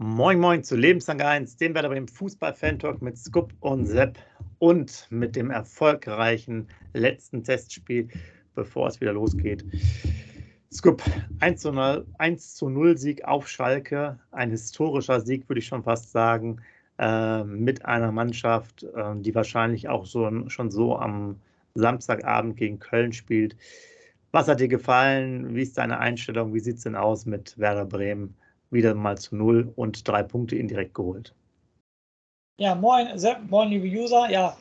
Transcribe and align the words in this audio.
Moin 0.00 0.38
Moin 0.38 0.62
zu 0.62 0.76
Lebenslang 0.76 1.20
1, 1.20 1.56
dem 1.56 1.74
Werder 1.74 1.88
beim 1.88 2.06
Fußball-Fan-Talk 2.06 3.02
mit 3.02 3.18
Scoop 3.18 3.52
und 3.58 3.84
Sepp 3.84 4.16
und 4.60 5.08
mit 5.10 5.34
dem 5.34 5.50
erfolgreichen 5.50 6.68
letzten 6.94 7.42
Testspiel, 7.42 8.06
bevor 8.54 8.86
es 8.86 9.00
wieder 9.00 9.12
losgeht. 9.12 9.64
Scoop, 10.72 11.02
1 11.40 11.60
zu 11.60 11.72
0, 11.72 12.06
1 12.16 12.54
zu 12.54 12.68
0 12.68 12.96
Sieg 12.96 13.24
auf 13.24 13.48
Schalke, 13.48 14.20
ein 14.30 14.50
historischer 14.50 15.20
Sieg, 15.20 15.48
würde 15.48 15.58
ich 15.58 15.66
schon 15.66 15.82
fast 15.82 16.12
sagen, 16.12 16.60
äh, 17.00 17.42
mit 17.42 17.84
einer 17.84 18.12
Mannschaft, 18.12 18.84
äh, 18.84 19.16
die 19.16 19.34
wahrscheinlich 19.34 19.88
auch 19.88 20.06
so, 20.06 20.48
schon 20.48 20.70
so 20.70 20.96
am 20.96 21.40
Samstagabend 21.74 22.56
gegen 22.56 22.78
Köln 22.78 23.12
spielt. 23.12 23.56
Was 24.30 24.46
hat 24.46 24.60
dir 24.60 24.68
gefallen? 24.68 25.56
Wie 25.56 25.62
ist 25.62 25.76
deine 25.76 25.98
Einstellung? 25.98 26.54
Wie 26.54 26.60
sieht 26.60 26.76
es 26.76 26.84
denn 26.84 26.94
aus 26.94 27.26
mit 27.26 27.58
Werder 27.58 27.84
Bremen? 27.84 28.36
Wieder 28.70 28.94
mal 28.94 29.18
zu 29.18 29.36
null 29.36 29.72
und 29.76 30.06
drei 30.06 30.22
Punkte 30.22 30.56
indirekt 30.56 30.94
geholt. 30.94 31.34
Ja, 32.58 32.74
moin, 32.74 33.18
Sepp, 33.18 33.38
moin, 33.48 33.68
liebe 33.68 33.86
User. 33.86 34.28
Ja, 34.30 34.56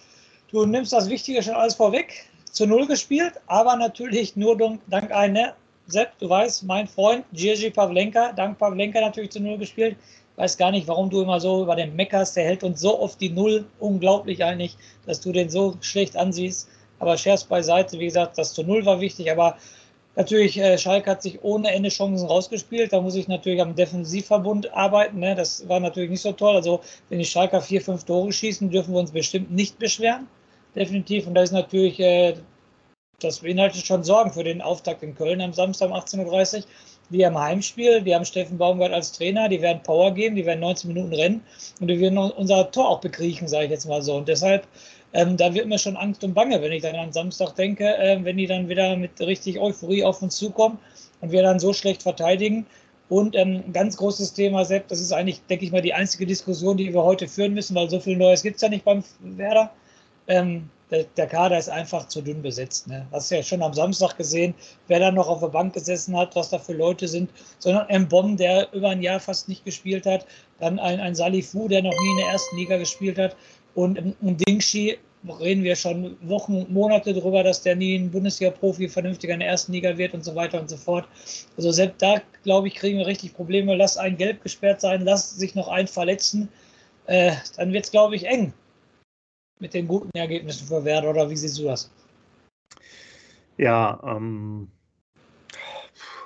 du 0.51 0.65
nimmst 0.65 0.93
das 0.93 1.09
Wichtige 1.09 1.41
schon 1.41 1.55
alles 1.55 1.75
vorweg. 1.75 2.25
Zu 2.51 2.65
null 2.65 2.87
gespielt, 2.87 3.33
aber 3.47 3.75
natürlich 3.75 4.35
nur 4.35 4.57
dank 4.87 5.11
einer. 5.11 5.55
Sepp, 5.87 6.17
du 6.19 6.29
weißt, 6.29 6.63
mein 6.63 6.87
Freund 6.87 7.25
Jerzy 7.31 7.69
Pavlenka, 7.69 8.33
dank 8.33 8.57
Pavlenka 8.57 8.99
natürlich 8.99 9.31
zu 9.31 9.39
null 9.39 9.57
gespielt. 9.57 9.95
Weiß 10.37 10.55
gar 10.55 10.69
nicht, 10.69 10.87
warum 10.87 11.09
du 11.09 11.23
immer 11.23 11.39
so 11.39 11.63
über 11.63 11.75
den 11.75 11.95
meckerst. 11.95 12.35
Der 12.35 12.45
hält 12.45 12.63
uns 12.63 12.79
so 12.79 12.99
oft 12.99 13.19
die 13.19 13.29
Null. 13.29 13.65
Unglaublich 13.79 14.43
eigentlich, 14.43 14.77
dass 15.07 15.19
du 15.19 15.31
den 15.31 15.49
so 15.49 15.75
schlecht 15.81 16.15
ansiehst. 16.15 16.69
Aber 16.99 17.17
Scherz 17.17 17.43
beiseite, 17.43 17.97
wie 17.97 18.05
gesagt, 18.05 18.37
das 18.37 18.53
zu 18.53 18.63
Null 18.63 18.85
war 18.85 19.01
wichtig, 19.01 19.31
aber 19.31 19.57
Natürlich, 20.17 20.57
äh, 20.57 20.79
Schalke 20.79 21.11
hat 21.11 21.21
sich 21.21 21.43
ohne 21.43 21.71
Ende 21.71 21.89
Chancen 21.89 22.25
rausgespielt. 22.25 22.91
Da 22.91 22.99
muss 23.01 23.13
ich 23.13 23.27
natürlich 23.27 23.61
am 23.61 23.75
Defensivverbund 23.75 24.73
arbeiten. 24.73 25.19
Ne? 25.19 25.35
Das 25.35 25.69
war 25.69 25.79
natürlich 25.79 26.09
nicht 26.09 26.23
so 26.23 26.31
toll. 26.31 26.55
Also, 26.55 26.81
wenn 27.09 27.19
die 27.19 27.25
Schalker 27.25 27.61
vier, 27.61 27.81
fünf 27.81 28.03
Tore 28.03 28.33
schießen, 28.33 28.71
dürfen 28.71 28.95
wir 28.95 28.99
uns 28.99 29.11
bestimmt 29.11 29.51
nicht 29.51 29.77
beschweren. 29.77 30.27
Definitiv. 30.75 31.27
Und 31.27 31.35
da 31.35 31.43
ist 31.43 31.51
natürlich, 31.51 31.99
äh, 31.99 32.33
das 33.19 33.41
beinhaltet 33.41 33.85
schon 33.85 34.03
Sorgen 34.03 34.33
für 34.33 34.43
den 34.43 34.59
Auftakt 34.59 35.03
in 35.03 35.13
Köln 35.13 35.39
am 35.39 35.53
Samstag 35.53 35.91
um 35.91 35.95
18.30 35.95 36.57
Uhr. 36.57 36.63
Wir 37.09 37.27
haben 37.27 37.37
Heimspiel, 37.37 38.03
wir 38.03 38.15
haben 38.15 38.25
Steffen 38.25 38.57
Baumgart 38.57 38.93
als 38.93 39.11
Trainer, 39.11 39.47
die 39.47 39.61
werden 39.61 39.83
Power 39.83 40.11
geben, 40.13 40.35
die 40.35 40.45
werden 40.45 40.59
19 40.59 40.93
Minuten 40.93 41.13
rennen 41.13 41.41
und 41.79 41.87
wir 41.87 41.99
werden 41.99 42.17
unser 42.17 42.69
Tor 42.71 42.89
auch 42.89 42.99
bekriechen, 42.99 43.47
sage 43.47 43.65
ich 43.65 43.71
jetzt 43.71 43.85
mal 43.85 44.01
so. 44.01 44.15
Und 44.15 44.27
deshalb 44.27 44.67
ähm, 45.13 45.37
da 45.37 45.53
wird 45.53 45.67
mir 45.67 45.79
schon 45.79 45.97
Angst 45.97 46.23
und 46.23 46.33
Bange, 46.33 46.61
wenn 46.61 46.71
ich 46.71 46.81
dann 46.81 46.95
an 46.95 47.13
Samstag 47.13 47.55
denke, 47.55 47.97
äh, 47.97 48.19
wenn 48.23 48.37
die 48.37 48.47
dann 48.47 48.69
wieder 48.69 48.95
mit 48.95 49.19
richtig 49.19 49.59
Euphorie 49.59 50.03
auf 50.03 50.21
uns 50.21 50.35
zukommen 50.35 50.79
und 51.21 51.31
wir 51.31 51.43
dann 51.43 51.59
so 51.59 51.73
schlecht 51.73 52.03
verteidigen. 52.03 52.65
Und 53.09 53.35
ähm, 53.35 53.63
ein 53.65 53.73
ganz 53.73 53.95
großes 53.95 54.33
Thema, 54.33 54.65
Sepp, 54.65 54.89
das 54.89 54.99
ist 54.99 55.13
eigentlich, 55.13 55.41
denke 55.49 55.63
ich 55.63 55.71
mal, 55.71 55.81
die 55.81 55.93
einzige 55.93 56.25
Diskussion, 56.25 56.75
die 56.75 56.93
wir 56.93 57.03
heute 57.03 57.27
führen 57.27 57.53
müssen, 57.53 57.75
weil 57.75 57.89
so 57.89 57.99
viel 58.01 58.17
Neues 58.17 58.43
gibt 58.43 58.57
es 58.57 58.61
ja 58.61 58.69
nicht 58.69 58.83
beim 58.83 59.01
Werder. 59.21 59.71
Ähm, 60.27 60.69
der, 60.91 61.03
der, 61.15 61.27
Kader 61.27 61.57
ist 61.57 61.69
einfach 61.69 62.07
zu 62.07 62.21
dünn 62.21 62.41
besetzt. 62.41 62.87
Ne? 62.87 63.05
Hast 63.11 63.29
ja 63.31 63.43
schon 63.43 63.61
am 63.61 63.73
Samstag 63.73 64.17
gesehen, 64.17 64.53
wer 64.87 64.99
da 64.99 65.11
noch 65.11 65.27
auf 65.27 65.39
der 65.39 65.47
Bank 65.47 65.73
gesessen 65.73 66.15
hat, 66.17 66.35
was 66.35 66.49
da 66.49 66.59
für 66.59 66.73
Leute 66.73 67.07
sind, 67.07 67.29
sondern 67.59 67.87
ein 67.87 68.07
Bomb, 68.07 68.37
der 68.37 68.71
über 68.73 68.89
ein 68.89 69.01
Jahr 69.01 69.19
fast 69.19 69.49
nicht 69.49 69.65
gespielt 69.65 70.05
hat, 70.05 70.25
dann 70.59 70.79
ein, 70.79 70.99
ein 70.99 71.15
Salifu, 71.15 71.67
der 71.67 71.81
noch 71.81 71.91
nie 71.91 72.11
in 72.11 72.17
der 72.17 72.27
ersten 72.27 72.57
Liga 72.57 72.77
gespielt 72.77 73.17
hat. 73.17 73.35
Und, 73.77 74.15
und 74.21 74.47
Dingshi 74.47 74.97
reden 75.39 75.63
wir 75.63 75.75
schon 75.75 76.17
Wochen, 76.27 76.65
Monate 76.67 77.13
darüber, 77.13 77.43
dass 77.43 77.61
der 77.61 77.75
nie 77.75 77.95
ein 77.95 78.09
Bundesliga-Profi 78.09 78.89
vernünftiger 78.89 79.35
in 79.35 79.39
der 79.39 79.49
ersten 79.49 79.71
Liga 79.71 79.95
wird 79.99 80.15
und 80.15 80.23
so 80.23 80.33
weiter 80.33 80.59
und 80.59 80.67
so 80.67 80.77
fort. 80.77 81.07
Also 81.57 81.71
selbst 81.71 82.01
da, 82.01 82.19
glaube 82.41 82.69
ich, 82.69 82.73
kriegen 82.73 82.97
wir 82.97 83.05
richtig 83.05 83.35
Probleme. 83.35 83.75
Lass 83.75 83.95
einen 83.95 84.17
gelb 84.17 84.41
gesperrt 84.41 84.81
sein, 84.81 85.01
lass 85.05 85.37
sich 85.37 85.53
noch 85.53 85.67
einen 85.67 85.87
verletzen. 85.87 86.49
Äh, 87.05 87.33
dann 87.55 87.71
wird 87.71 87.85
es, 87.85 87.91
glaube 87.91 88.15
ich, 88.15 88.25
eng 88.25 88.51
mit 89.59 89.75
den 89.75 89.87
guten 89.87 90.09
Ergebnissen 90.17 90.67
für 90.67 90.83
Werder. 90.83 91.11
Oder 91.11 91.29
wie 91.29 91.37
siehst 91.37 91.59
du 91.59 91.65
das? 91.65 91.91
Ja, 93.57 94.01
ähm, 94.03 94.71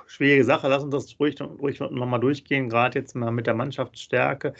schwierige 0.06 0.44
Sache. 0.46 0.68
Lass 0.68 0.84
uns 0.84 0.94
das 0.94 1.20
ruhig, 1.20 1.38
ruhig 1.38 1.80
nochmal 1.80 2.20
durchgehen, 2.20 2.70
gerade 2.70 2.98
jetzt 2.98 3.14
mal 3.14 3.30
mit 3.30 3.46
der 3.46 3.54
Mannschaftsstärke. 3.54 4.54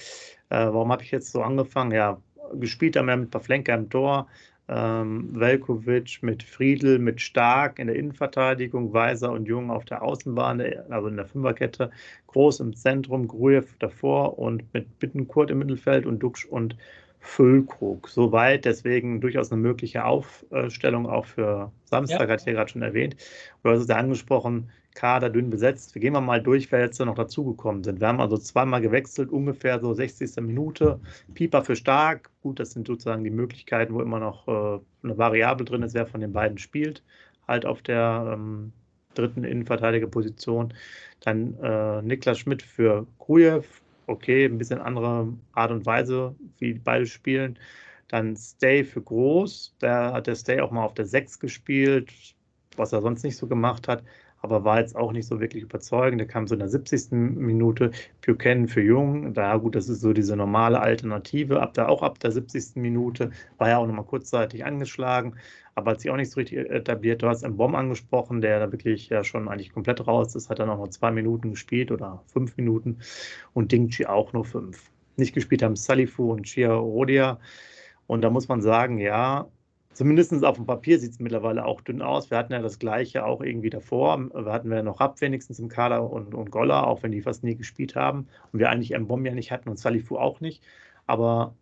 Äh, 0.50 0.66
warum 0.66 0.92
habe 0.92 1.02
ich 1.02 1.10
jetzt 1.10 1.32
so 1.32 1.40
angefangen? 1.40 1.92
Ja, 1.92 2.20
gespielt 2.54 2.96
haben 2.96 3.06
wir 3.06 3.16
mit 3.16 3.30
Pavlenka 3.30 3.74
im 3.74 3.90
Tor, 3.90 4.26
ähm, 4.68 5.28
Velkovic 5.32 6.22
mit 6.22 6.42
Friedel, 6.42 6.98
mit 6.98 7.20
Stark 7.20 7.78
in 7.78 7.88
der 7.88 7.96
Innenverteidigung, 7.96 8.92
Weiser 8.92 9.32
und 9.32 9.46
Jung 9.46 9.70
auf 9.70 9.84
der 9.84 10.02
Außenbahn, 10.02 10.62
also 10.88 11.08
in 11.08 11.16
der 11.16 11.26
Fünferkette, 11.26 11.90
Groß 12.28 12.60
im 12.60 12.74
Zentrum, 12.74 13.28
Grujew 13.28 13.64
davor 13.80 14.38
und 14.38 14.62
mit 14.72 14.98
Bittenkurt 14.98 15.50
im 15.50 15.58
Mittelfeld 15.58 16.06
und 16.06 16.20
Duxch 16.20 16.46
und 16.46 16.76
Füllkrug. 17.20 18.08
Soweit 18.08 18.64
deswegen 18.64 19.20
durchaus 19.20 19.52
eine 19.52 19.60
mögliche 19.60 20.04
Aufstellung 20.04 21.06
auch 21.06 21.26
für 21.26 21.70
Samstag, 21.84 22.28
ja. 22.28 22.28
hatte 22.28 22.42
ich 22.42 22.46
ja 22.46 22.52
gerade 22.52 22.70
schon 22.70 22.82
erwähnt. 22.82 23.16
Du 23.62 23.70
hast 23.70 23.80
es 23.80 23.88
ja 23.88 23.96
angesprochen, 23.96 24.70
Kader 24.94 25.30
dünn 25.30 25.50
besetzt. 25.50 25.94
Wir 25.94 26.00
gehen 26.00 26.12
mal 26.12 26.42
durch, 26.42 26.70
wer 26.70 26.80
jetzt 26.80 27.00
noch 27.00 27.14
dazugekommen 27.14 27.82
sind. 27.84 28.00
Wir 28.00 28.08
haben 28.08 28.20
also 28.20 28.36
zweimal 28.36 28.80
gewechselt, 28.80 29.30
ungefähr 29.30 29.80
so 29.80 29.94
60. 29.94 30.36
Minute. 30.42 31.00
Pieper 31.34 31.62
für 31.64 31.76
stark. 31.76 32.30
Gut, 32.42 32.60
das 32.60 32.72
sind 32.72 32.86
sozusagen 32.86 33.24
die 33.24 33.30
Möglichkeiten, 33.30 33.94
wo 33.94 34.00
immer 34.00 34.20
noch 34.20 34.46
äh, 34.48 34.80
eine 35.02 35.18
Variable 35.18 35.64
drin 35.64 35.82
ist, 35.82 35.94
wer 35.94 36.06
von 36.06 36.20
den 36.20 36.32
beiden 36.32 36.58
spielt. 36.58 37.02
Halt 37.48 37.66
auf 37.66 37.82
der 37.82 38.32
ähm, 38.34 38.72
dritten 39.14 39.44
Innenverteidigerposition. 39.44 40.74
Dann 41.20 41.58
äh, 41.62 42.02
Niklas 42.02 42.38
Schmidt 42.38 42.62
für 42.62 43.06
Krujew. 43.18 43.62
Okay, 44.06 44.44
ein 44.44 44.58
bisschen 44.58 44.80
andere 44.80 45.32
Art 45.52 45.70
und 45.70 45.86
Weise, 45.86 46.34
wie 46.58 46.74
beide 46.74 47.06
spielen. 47.06 47.58
Dann 48.08 48.36
Stay 48.36 48.84
für 48.84 49.00
Groß. 49.00 49.74
Da 49.78 50.12
hat 50.12 50.26
der 50.26 50.34
Stay 50.34 50.60
auch 50.60 50.70
mal 50.70 50.84
auf 50.84 50.94
der 50.94 51.06
6 51.06 51.38
gespielt, 51.38 52.12
was 52.76 52.92
er 52.92 53.00
sonst 53.00 53.22
nicht 53.22 53.36
so 53.36 53.46
gemacht 53.46 53.88
hat 53.88 54.02
aber 54.42 54.64
war 54.64 54.80
jetzt 54.80 54.96
auch 54.96 55.12
nicht 55.12 55.26
so 55.26 55.40
wirklich 55.40 55.62
überzeugend. 55.62 56.20
Der 56.20 56.26
kam 56.26 56.46
so 56.48 56.54
in 56.54 56.58
der 56.58 56.68
70. 56.68 57.12
Minute. 57.12 57.92
Buchanan 58.26 58.68
für 58.68 58.82
Jung, 58.82 59.34
da 59.34 59.56
gut, 59.56 59.76
das 59.76 59.88
ist 59.88 60.00
so 60.00 60.12
diese 60.12 60.36
normale 60.36 60.80
Alternative. 60.80 61.60
Ab 61.60 61.74
da 61.74 61.86
auch 61.86 62.02
ab 62.02 62.18
der 62.18 62.32
70. 62.32 62.76
Minute 62.76 63.30
war 63.58 63.68
ja 63.68 63.78
auch 63.78 63.86
nochmal 63.86 64.04
kurzzeitig 64.04 64.64
angeschlagen, 64.64 65.36
aber 65.76 65.92
hat 65.92 66.00
sich 66.00 66.10
auch 66.10 66.16
nicht 66.16 66.30
so 66.30 66.40
richtig 66.40 66.58
etabliert. 66.58 67.22
Du 67.22 67.28
hast 67.28 67.44
einen 67.44 67.56
Bomb 67.56 67.74
angesprochen, 67.76 68.40
der 68.40 68.58
da 68.58 68.72
wirklich 68.72 69.08
ja 69.08 69.22
schon 69.22 69.48
eigentlich 69.48 69.72
komplett 69.72 70.06
raus 70.06 70.34
ist, 70.34 70.50
hat 70.50 70.58
dann 70.58 70.70
auch 70.70 70.78
noch 70.78 70.88
zwei 70.88 71.12
Minuten 71.12 71.50
gespielt 71.50 71.92
oder 71.92 72.22
fünf 72.26 72.56
Minuten 72.56 72.98
und 73.54 73.70
Dingchi 73.72 74.06
auch 74.06 74.32
nur 74.32 74.44
fünf. 74.44 74.90
Nicht 75.16 75.34
gespielt 75.34 75.62
haben 75.62 75.76
Salifu 75.76 76.32
und 76.32 76.44
Chia 76.44 76.74
Rodia. 76.74 77.38
Und 78.08 78.22
da 78.22 78.30
muss 78.30 78.48
man 78.48 78.60
sagen, 78.60 78.98
ja, 78.98 79.48
Zumindest 79.94 80.32
auf 80.44 80.56
dem 80.56 80.66
Papier 80.66 80.98
sieht 80.98 81.12
es 81.12 81.20
mittlerweile 81.20 81.66
auch 81.66 81.82
dünn 81.82 82.00
aus. 82.00 82.30
Wir 82.30 82.38
hatten 82.38 82.52
ja 82.52 82.62
das 82.62 82.78
Gleiche 82.78 83.26
auch 83.26 83.42
irgendwie 83.42 83.68
davor. 83.68 84.18
Wir 84.18 84.52
hatten 84.52 84.70
wir 84.70 84.82
noch 84.82 85.00
Rapp 85.00 85.20
wenigstens 85.20 85.58
im 85.58 85.68
Kader 85.68 86.10
und, 86.10 86.34
und 86.34 86.50
Golla, 86.50 86.84
auch 86.84 87.02
wenn 87.02 87.12
die 87.12 87.20
fast 87.20 87.44
nie 87.44 87.56
gespielt 87.56 87.94
haben. 87.94 88.26
Und 88.52 88.58
wir 88.58 88.70
eigentlich 88.70 88.98
Mbom 88.98 89.26
ja 89.26 89.34
nicht 89.34 89.52
hatten 89.52 89.68
und 89.68 89.78
Salifu 89.78 90.16
auch 90.16 90.40
nicht. 90.40 90.62
Aber 91.06 91.54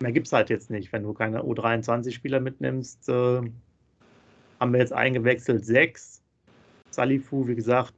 mehr 0.00 0.12
gibt 0.12 0.28
es 0.28 0.32
halt 0.32 0.48
jetzt 0.48 0.70
nicht. 0.70 0.92
Wenn 0.92 1.02
du 1.02 1.12
keine 1.12 1.42
U23-Spieler 1.42 2.38
mitnimmst, 2.38 3.08
äh, 3.08 3.40
haben 4.60 4.72
wir 4.72 4.78
jetzt 4.78 4.92
eingewechselt 4.92 5.64
sechs. 5.64 6.22
Salifu, 6.90 7.48
wie 7.48 7.56
gesagt, 7.56 7.94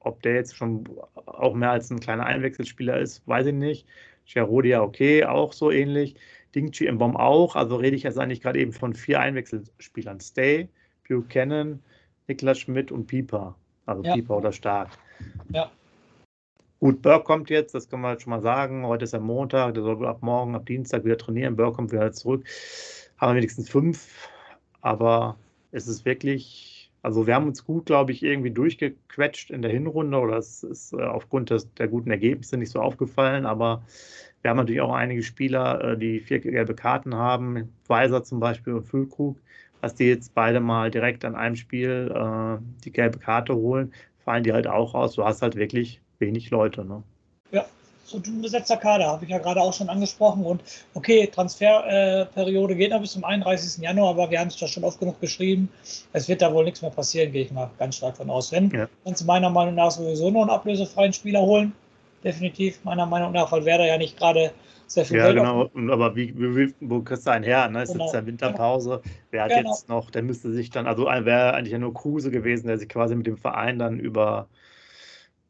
ob 0.00 0.22
der 0.22 0.34
jetzt 0.34 0.56
schon 0.56 0.84
auch 1.26 1.54
mehr 1.54 1.70
als 1.70 1.90
ein 1.90 2.00
kleiner 2.00 2.26
Einwechselspieler 2.26 2.98
ist, 2.98 3.26
weiß 3.26 3.46
ich 3.46 3.54
nicht. 3.54 3.86
Cherodia, 4.26 4.82
okay, 4.82 5.24
auch 5.24 5.52
so 5.52 5.70
ähnlich. 5.70 6.16
Dingchi 6.54 6.86
im 6.86 6.98
Bomb 6.98 7.16
auch. 7.16 7.56
Also 7.56 7.76
rede 7.76 7.96
ich 7.96 8.02
jetzt 8.04 8.18
eigentlich 8.18 8.40
gerade 8.40 8.58
eben 8.58 8.72
von 8.72 8.94
vier 8.94 9.20
Einwechselspielern. 9.20 10.20
Stay, 10.20 10.68
Buchanan, 11.08 11.82
Niklas 12.28 12.58
Schmidt 12.58 12.92
und 12.92 13.06
Pieper. 13.06 13.56
Also 13.86 14.02
ja. 14.02 14.14
Pieper 14.14 14.36
oder 14.36 14.52
Stark. 14.52 14.90
Ja. 15.52 15.70
Gut, 16.78 17.02
Burke 17.02 17.24
kommt 17.24 17.50
jetzt, 17.50 17.74
das 17.74 17.88
können 17.88 18.02
wir 18.02 18.12
jetzt 18.12 18.22
schon 18.22 18.30
mal 18.30 18.40
sagen. 18.40 18.86
Heute 18.86 19.04
ist 19.04 19.12
ja 19.12 19.20
Montag, 19.20 19.74
der 19.74 19.82
soll 19.82 20.06
ab 20.06 20.22
morgen, 20.22 20.54
ab 20.54 20.64
Dienstag 20.64 21.04
wieder 21.04 21.18
trainieren. 21.18 21.56
Burke 21.56 21.76
kommt 21.76 21.92
wieder 21.92 22.10
zurück. 22.12 22.44
Haben 23.18 23.32
wir 23.32 23.36
wenigstens 23.36 23.68
fünf, 23.68 24.28
aber 24.80 25.36
es 25.72 25.86
ist 25.86 26.04
wirklich 26.06 26.90
Also 27.02 27.26
wir 27.26 27.34
haben 27.34 27.48
uns 27.48 27.64
gut, 27.64 27.86
glaube 27.86 28.12
ich, 28.12 28.22
irgendwie 28.22 28.50
durchgequetscht 28.50 29.50
in 29.50 29.62
der 29.62 29.70
Hinrunde 29.70 30.18
oder 30.18 30.36
es 30.36 30.62
ist 30.62 30.92
äh, 30.92 31.02
aufgrund 31.02 31.50
des, 31.50 31.72
der 31.74 31.88
guten 31.88 32.10
Ergebnisse 32.10 32.56
nicht 32.56 32.70
so 32.70 32.80
aufgefallen, 32.80 33.46
aber 33.46 33.82
wir 34.42 34.50
haben 34.50 34.56
natürlich 34.56 34.80
auch 34.80 34.92
einige 34.92 35.22
Spieler, 35.22 35.82
äh, 35.82 35.98
die 35.98 36.20
vier 36.20 36.40
gelbe 36.40 36.74
Karten 36.74 37.14
haben, 37.14 37.72
Weiser 37.86 38.24
zum 38.24 38.40
Beispiel 38.40 38.74
und 38.74 38.84
Füllkrug, 38.84 39.36
dass 39.82 39.94
die 39.94 40.04
jetzt 40.04 40.34
beide 40.34 40.60
mal 40.60 40.90
direkt 40.90 41.24
an 41.24 41.34
einem 41.34 41.56
Spiel 41.56 42.12
äh, 42.14 42.58
die 42.84 42.92
gelbe 42.92 43.18
Karte 43.18 43.54
holen, 43.54 43.92
fallen 44.24 44.44
die 44.44 44.52
halt 44.52 44.66
auch 44.66 44.94
aus. 44.94 45.14
Du 45.14 45.24
hast 45.24 45.42
halt 45.42 45.56
wirklich 45.56 46.00
wenig 46.18 46.50
Leute. 46.50 46.84
Ne? 46.84 47.02
Ja, 47.50 47.66
so 48.04 48.18
ein 48.18 48.42
besetzter 48.42 48.76
Kader, 48.76 49.06
habe 49.06 49.24
ich 49.24 49.30
ja 49.30 49.38
gerade 49.38 49.60
auch 49.60 49.72
schon 49.72 49.88
angesprochen. 49.88 50.44
Und 50.44 50.62
okay, 50.94 51.26
Transferperiode 51.26 52.74
äh, 52.74 52.76
geht 52.76 52.90
noch 52.90 53.00
bis 53.00 53.12
zum 53.12 53.24
31. 53.24 53.82
Januar, 53.82 54.10
aber 54.10 54.30
wir 54.30 54.40
haben 54.40 54.48
es 54.48 54.58
ja 54.58 54.68
schon 54.68 54.84
oft 54.84 54.98
genug 55.00 55.20
geschrieben. 55.20 55.68
Es 56.12 56.28
wird 56.28 56.40
da 56.40 56.52
wohl 56.52 56.64
nichts 56.64 56.80
mehr 56.82 56.90
passieren, 56.90 57.32
gehe 57.32 57.44
ich 57.44 57.52
mal 57.52 57.70
ganz 57.78 57.96
stark 57.96 58.16
von 58.16 58.30
aus. 58.30 58.52
Wenn, 58.52 58.70
ja. 58.70 58.88
kannst 59.04 59.22
du 59.22 59.26
meiner 59.26 59.50
Meinung 59.50 59.74
nach 59.74 59.90
sowieso 59.90 60.30
nur 60.30 60.42
einen 60.42 60.50
ablösefreien 60.50 61.12
Spieler 61.12 61.40
holen. 61.40 61.72
Definitiv, 62.22 62.84
meiner 62.84 63.06
Meinung 63.06 63.32
nach, 63.32 63.50
weil 63.52 63.64
Werder 63.64 63.86
ja 63.86 63.96
nicht 63.96 64.18
gerade 64.18 64.52
sehr 64.86 65.04
viel 65.04 65.16
Ja, 65.16 65.32
Geld 65.32 65.36
genau. 65.36 65.70
Aber 65.92 66.16
wie, 66.16 66.34
wie, 66.36 66.74
wo 66.80 67.00
kriegst 67.00 67.26
du 67.26 67.30
einen 67.30 67.44
her? 67.44 67.68
Ne? 67.68 67.82
Es 67.82 67.92
genau. 67.92 68.06
ist 68.06 68.12
ja 68.12 68.26
Winterpause. 68.26 69.02
Wer 69.30 69.44
hat 69.44 69.50
genau. 69.50 69.70
jetzt 69.70 69.88
noch, 69.88 70.10
der 70.10 70.22
müsste 70.22 70.52
sich 70.52 70.70
dann, 70.70 70.86
also 70.86 71.06
wäre 71.06 71.54
eigentlich 71.54 71.72
ja 71.72 71.78
nur 71.78 71.94
Kruse 71.94 72.30
gewesen, 72.30 72.66
der 72.66 72.78
sich 72.78 72.88
quasi 72.88 73.14
mit 73.14 73.26
dem 73.26 73.36
Verein 73.36 73.78
dann 73.78 73.98
über 73.98 74.48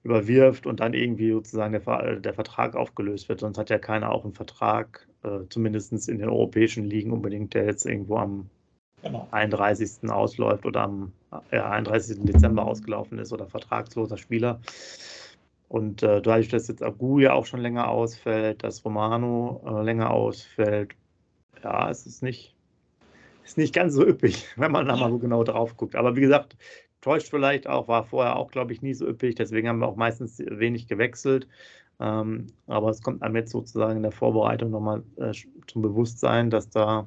überwirft 0.03 0.67
und 0.67 0.81
dann 0.81 0.95
irgendwie 0.95 1.31
sozusagen 1.31 1.73
der, 1.73 2.17
der, 2.17 2.35
Vertrag 2.35 2.75
aufgelöst 2.75 3.29
wird. 3.29 3.41
Sonst 3.41 3.59
hat 3.59 3.71
ja 3.71 3.79
keiner 3.79 4.11
auch 4.11 4.25
einen 4.25 4.33
Vertrag, 4.33 5.07
äh, 5.23 5.41
zumindest 5.51 6.09
in 6.09 6.19
den 6.19 6.31
europäischen 6.31 6.85
Ligen 6.85 7.13
unbedingt, 7.13 7.53
der 7.53 7.67
jetzt 7.67 7.85
irgendwo 7.85 8.17
am 8.17 8.49
genau. 9.03 9.29
31. 9.31 10.09
ausläuft 10.09 10.65
oder 10.65 10.83
am 10.83 11.13
äh, 11.51 11.59
31. 11.59 12.21
Dezember 12.23 12.65
ausgelaufen 12.65 13.19
ist 13.19 13.33
oder 13.33 13.47
vertragsloser 13.47 14.17
Spieler. 14.17 14.61
Und 15.71 16.03
äh, 16.03 16.21
dadurch, 16.21 16.49
dass 16.49 16.67
jetzt 16.67 16.83
Agu 16.83 17.21
ja 17.21 17.33
auch 17.33 17.47
schon 17.47 17.61
länger 17.61 17.89
ausfällt, 17.89 18.65
dass 18.65 18.85
Romano 18.85 19.63
äh, 19.65 19.85
länger 19.85 20.11
ausfällt, 20.11 20.97
ja, 21.63 21.89
es 21.89 22.07
ist 22.07 22.25
nicht, 22.25 22.57
ist 23.45 23.57
nicht 23.57 23.73
ganz 23.73 23.95
so 23.95 24.05
üppig, 24.05 24.49
wenn 24.57 24.73
man 24.73 24.89
da 24.89 24.97
mal 24.97 25.11
so 25.11 25.19
genau 25.21 25.45
drauf 25.45 25.77
guckt. 25.77 25.95
Aber 25.95 26.17
wie 26.17 26.23
gesagt, 26.23 26.57
täuscht 27.03 27.29
vielleicht 27.31 27.69
auch, 27.69 27.87
war 27.87 28.03
vorher 28.03 28.35
auch, 28.35 28.51
glaube 28.51 28.73
ich, 28.73 28.83
nie 28.83 28.95
so 28.95 29.07
üppig. 29.07 29.37
Deswegen 29.37 29.69
haben 29.69 29.79
wir 29.79 29.87
auch 29.87 29.95
meistens 29.95 30.41
wenig 30.41 30.89
gewechselt. 30.89 31.47
Ähm, 32.01 32.49
aber 32.67 32.89
es 32.89 33.01
kommt 33.01 33.23
einem 33.23 33.37
jetzt 33.37 33.53
sozusagen 33.53 33.99
in 33.99 34.03
der 34.03 34.11
Vorbereitung 34.11 34.73
nochmal 34.73 35.05
äh, 35.19 35.31
zum 35.69 35.83
Bewusstsein, 35.83 36.51
dass 36.51 36.69
da 36.69 37.07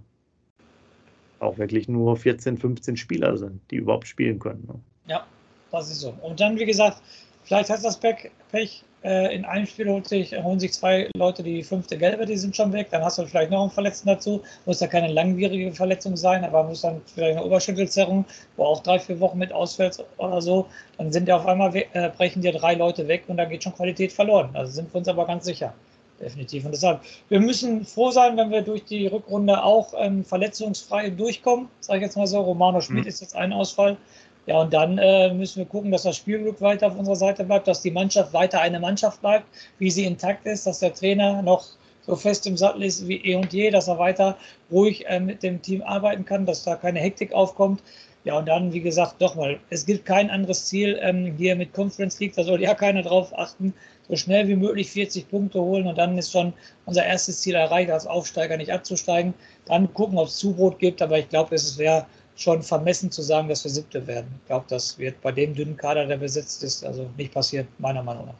auch 1.40 1.58
wirklich 1.58 1.90
nur 1.90 2.16
14, 2.16 2.58
15 2.58 2.96
Spieler 2.96 3.38
sind, 3.38 3.60
die 3.72 3.76
überhaupt 3.76 4.08
spielen 4.08 4.40
können. 4.40 4.64
Ne? 4.68 4.80
Ja, 5.08 5.28
das 5.70 5.92
ist 5.92 6.00
so. 6.00 6.14
Und 6.22 6.40
dann, 6.40 6.58
wie 6.58 6.66
gesagt, 6.66 7.02
vielleicht 7.44 7.70
hat 7.70 7.84
das 7.84 7.98
Pech, 7.98 8.84
äh, 9.04 9.36
in 9.36 9.44
einem 9.44 9.66
Spiel 9.66 9.90
holt 9.90 10.08
sich, 10.08 10.32
holen 10.44 10.60
sich 10.60 10.74
zwei 10.74 11.10
Leute 11.16 11.44
die 11.44 11.62
fünfte 11.64 11.98
Gelbe, 11.98 12.26
die 12.26 12.38
sind 12.38 12.56
schon 12.56 12.72
weg. 12.72 12.88
Dann 12.92 13.04
hast 13.04 13.18
du 13.18 13.26
vielleicht 13.26 13.52
noch 13.52 13.62
einen 13.62 13.72
Verletzten 13.72 14.08
dazu. 14.08 14.42
Muss 14.66 14.80
ja 14.80 14.88
keine 14.88 15.12
langwierige 15.12 15.72
Verletzung 15.74 16.16
sein, 16.16 16.44
aber 16.46 16.64
muss 16.64 16.82
dann 16.82 17.02
vielleicht 17.14 17.38
eine 17.38 17.46
Oberschüttelzerrung, 17.46 18.26
wo 18.56 18.64
auch 18.64 18.82
drei, 18.82 19.00
vier 19.00 19.20
Wochen 19.20 19.38
mit 19.38 19.52
ausfällt 19.52 20.04
oder 20.18 20.42
so. 20.42 20.68
Dann 20.98 21.12
sind 21.12 21.28
ja 21.28 21.36
auf 21.36 21.46
einmal, 21.46 21.76
äh, 21.76 22.10
brechen 22.16 22.42
dir 22.42 22.54
drei 22.54 22.76
Leute 22.76 23.08
weg 23.08 23.24
und 23.28 23.38
da 23.38 23.46
geht 23.46 23.64
schon 23.64 23.76
Qualität 23.76 24.14
verloren. 24.14 24.50
Also 24.54 24.72
sind 24.72 24.94
wir 24.94 25.00
uns 25.00 25.08
aber 25.08 25.28
ganz 25.28 25.46
sicher. 25.46 25.74
Definitiv. 26.22 26.64
Und 26.64 26.72
deshalb, 26.72 27.02
wir 27.28 27.42
müssen 27.42 27.86
froh 27.86 28.12
sein, 28.12 28.38
wenn 28.38 28.52
wir 28.52 28.62
durch 28.62 28.86
die 28.86 29.08
Rückrunde 29.08 29.62
auch 29.62 29.94
ähm, 29.98 30.24
verletzungsfrei 30.24 31.10
durchkommen. 31.10 31.68
Sage 31.82 32.00
ich 32.00 32.04
jetzt 32.04 32.16
mal 32.16 32.28
so. 32.28 32.40
Romano 32.40 32.80
Schmidt 32.80 33.04
mhm. 33.04 33.10
ist 33.10 33.20
jetzt 33.20 33.36
ein 33.36 33.52
Ausfall. 33.52 33.98
Ja, 34.46 34.62
und 34.62 34.74
dann 34.74 34.98
äh, 34.98 35.34
müssen 35.34 35.60
wir 35.60 35.66
gucken, 35.66 35.92
dass 35.92 36.04
das 36.04 36.18
Spielglück 36.18 36.60
weiter 36.60 36.88
auf 36.88 36.98
unserer 36.98 37.16
Seite 37.16 37.46
bleibt, 37.46 37.68
dass 37.68 37.82
die 37.82 37.92
Mannschaft 37.92 38.34
weiter 38.34 38.60
eine 38.60 38.80
Mannschaft 38.80 39.22
bleibt, 39.22 39.46
wie 39.80 39.90
sie 39.90 40.04
intakt 40.06 40.46
ist, 40.46 40.68
dass 40.68 40.80
der 40.80 40.94
Trainer 40.94 41.42
noch 41.42 41.66
so 42.06 42.16
fest 42.18 42.46
im 42.46 42.58
Sattel 42.58 42.84
ist 42.84 43.08
wie 43.08 43.24
eh 43.24 43.36
und 43.36 43.54
je, 43.54 43.70
dass 43.70 43.88
er 43.88 43.98
weiter 43.98 44.38
ruhig 44.70 45.06
äh, 45.08 45.22
mit 45.22 45.44
dem 45.44 45.62
Team 45.62 45.82
arbeiten 45.82 46.26
kann, 46.26 46.46
dass 46.46 46.64
da 46.66 46.76
keine 46.76 47.00
Hektik 47.00 47.32
aufkommt. 47.34 47.82
Ja, 48.26 48.38
und 48.38 48.48
dann, 48.48 48.72
wie 48.72 48.82
gesagt, 48.82 49.16
doch 49.22 49.36
mal, 49.36 49.60
es 49.70 49.86
gibt 49.86 50.06
kein 50.06 50.30
anderes 50.30 50.66
Ziel 50.66 50.98
ähm, 51.02 51.36
hier 51.38 51.56
mit 51.58 51.74
Conference 51.74 52.20
League, 52.20 52.34
da 52.36 52.44
soll 52.44 52.62
ja 52.62 52.74
keiner 52.74 53.02
drauf 53.02 53.38
achten, 53.38 53.74
so 54.08 54.16
schnell 54.16 54.48
wie 54.48 54.56
möglich 54.56 54.92
40 54.92 55.30
Punkte 55.30 55.62
holen 55.62 55.88
und 55.88 55.98
dann 55.98 56.18
ist 56.18 56.32
schon 56.32 56.54
unser 56.86 57.06
erstes 57.06 57.42
Ziel 57.42 57.56
erreicht, 57.56 57.92
als 57.92 58.08
Aufsteiger 58.08 58.56
nicht 58.58 58.72
abzusteigen. 58.72 59.34
Dann 59.66 59.94
gucken, 59.94 60.18
ob 60.18 60.28
es 60.28 60.38
Zubrot 60.38 60.80
gibt, 60.80 61.02
aber 61.02 61.20
ich 61.20 61.30
glaube, 61.30 61.56
es 61.56 61.78
wäre 61.78 62.06
schon 62.36 62.62
vermessen 62.62 63.12
zu 63.12 63.22
sagen, 63.22 63.48
dass 63.48 63.64
wir 63.64 63.72
siebte 63.72 64.06
werden. 64.08 64.28
Ich 64.42 64.48
glaube, 64.48 64.66
das 64.70 64.98
wird 64.98 65.22
bei 65.22 65.32
dem 65.32 65.54
dünnen 65.54 65.78
Kader, 65.78 66.06
der 66.06 66.18
besetzt 66.18 66.64
ist, 66.64 66.86
also 66.86 67.10
nicht 67.18 67.34
passieren, 67.34 67.68
meiner 67.78 68.04
Meinung 68.04 68.28
nach. 68.28 68.36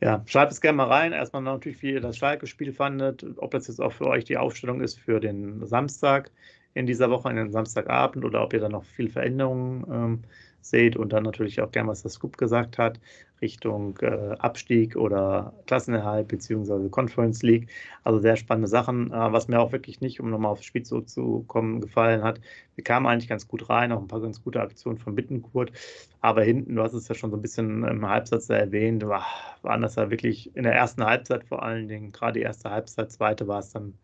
Ja, 0.00 0.22
schreibt 0.26 0.52
es 0.52 0.60
gerne 0.60 0.76
mal 0.76 0.88
rein. 0.88 1.12
Erstmal 1.12 1.42
natürlich, 1.42 1.82
wie 1.82 1.92
ihr 1.92 2.00
das 2.00 2.18
Schalke-Spiel 2.18 2.72
fandet, 2.72 3.24
ob 3.38 3.50
das 3.50 3.66
jetzt 3.66 3.80
auch 3.80 3.92
für 3.92 4.06
euch 4.06 4.24
die 4.24 4.36
Aufstellung 4.36 4.80
ist 4.80 4.98
für 4.98 5.20
den 5.20 5.64
Samstag 5.66 6.30
in 6.74 6.86
dieser 6.86 7.10
Woche, 7.10 7.30
in 7.30 7.36
den 7.36 7.50
Samstagabend 7.50 8.24
oder 8.24 8.42
ob 8.42 8.52
ihr 8.52 8.60
da 8.60 8.68
noch 8.68 8.84
viel 8.84 9.08
Veränderungen 9.08 9.84
ähm, 9.90 10.24
seht 10.60 10.96
und 10.96 11.12
dann 11.12 11.22
natürlich 11.22 11.60
auch 11.62 11.70
gerne, 11.70 11.88
was 11.88 12.02
das 12.02 12.14
Scoop 12.14 12.36
gesagt 12.36 12.76
hat, 12.76 13.00
Richtung 13.40 13.98
äh, 14.00 14.34
Abstieg 14.38 14.96
oder 14.96 15.52
Klassenerhalt 15.66 16.28
beziehungsweise 16.28 16.88
Conference 16.88 17.42
League. 17.42 17.68
Also 18.04 18.18
sehr 18.18 18.36
spannende 18.36 18.68
Sachen, 18.68 19.12
äh, 19.12 19.32
was 19.32 19.48
mir 19.48 19.60
auch 19.60 19.72
wirklich 19.72 20.00
nicht, 20.00 20.20
um 20.20 20.30
nochmal 20.30 20.52
aufs 20.52 20.64
Spiel 20.64 20.82
zurückzukommen, 20.82 21.80
gefallen 21.80 22.22
hat. 22.22 22.40
Wir 22.74 22.84
kamen 22.84 23.06
eigentlich 23.06 23.28
ganz 23.28 23.48
gut 23.48 23.68
rein, 23.68 23.92
auch 23.92 24.00
ein 24.00 24.08
paar 24.08 24.20
ganz 24.20 24.42
gute 24.42 24.60
Aktionen 24.60 24.98
von 24.98 25.14
Bittenkurt, 25.14 25.72
aber 26.20 26.42
hinten, 26.42 26.76
du 26.76 26.82
hast 26.82 26.92
es 26.94 27.08
ja 27.08 27.14
schon 27.14 27.30
so 27.30 27.36
ein 27.36 27.42
bisschen 27.42 27.84
im 27.84 28.08
Halbsatz 28.08 28.48
erwähnt, 28.48 29.06
war, 29.06 29.26
waren 29.62 29.82
das 29.82 29.96
ja 29.96 30.10
wirklich 30.10 30.54
in 30.56 30.64
der 30.64 30.74
ersten 30.74 31.04
Halbzeit 31.04 31.44
vor 31.44 31.62
allen 31.62 31.88
Dingen, 31.88 32.12
gerade 32.12 32.34
die 32.34 32.44
erste 32.44 32.70
Halbzeit, 32.70 33.10
zweite 33.10 33.48
war 33.48 33.60
es 33.60 33.72
dann 33.72 33.94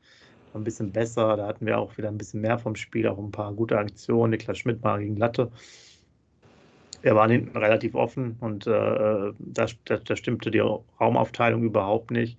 ein 0.54 0.64
bisschen 0.64 0.92
besser. 0.92 1.36
Da 1.36 1.46
hatten 1.46 1.66
wir 1.66 1.78
auch 1.78 1.96
wieder 1.96 2.08
ein 2.08 2.18
bisschen 2.18 2.40
mehr 2.40 2.58
vom 2.58 2.76
Spiel, 2.76 3.08
auch 3.08 3.18
ein 3.18 3.30
paar 3.30 3.52
gute 3.54 3.78
Aktionen. 3.78 4.30
Niklas 4.30 4.58
Schmidt 4.58 4.82
mal 4.82 4.98
gegen 4.98 5.16
Latte 5.16 5.50
wir 7.02 7.14
waren 7.14 7.30
hinten 7.30 7.56
relativ 7.56 7.94
offen 7.94 8.36
und 8.40 8.66
äh, 8.66 8.70
da, 9.38 9.66
da, 9.84 9.96
da, 9.96 10.16
stimmte 10.16 10.50
die 10.50 10.60
Raumaufteilung 11.00 11.62
überhaupt 11.62 12.10
nicht. 12.10 12.38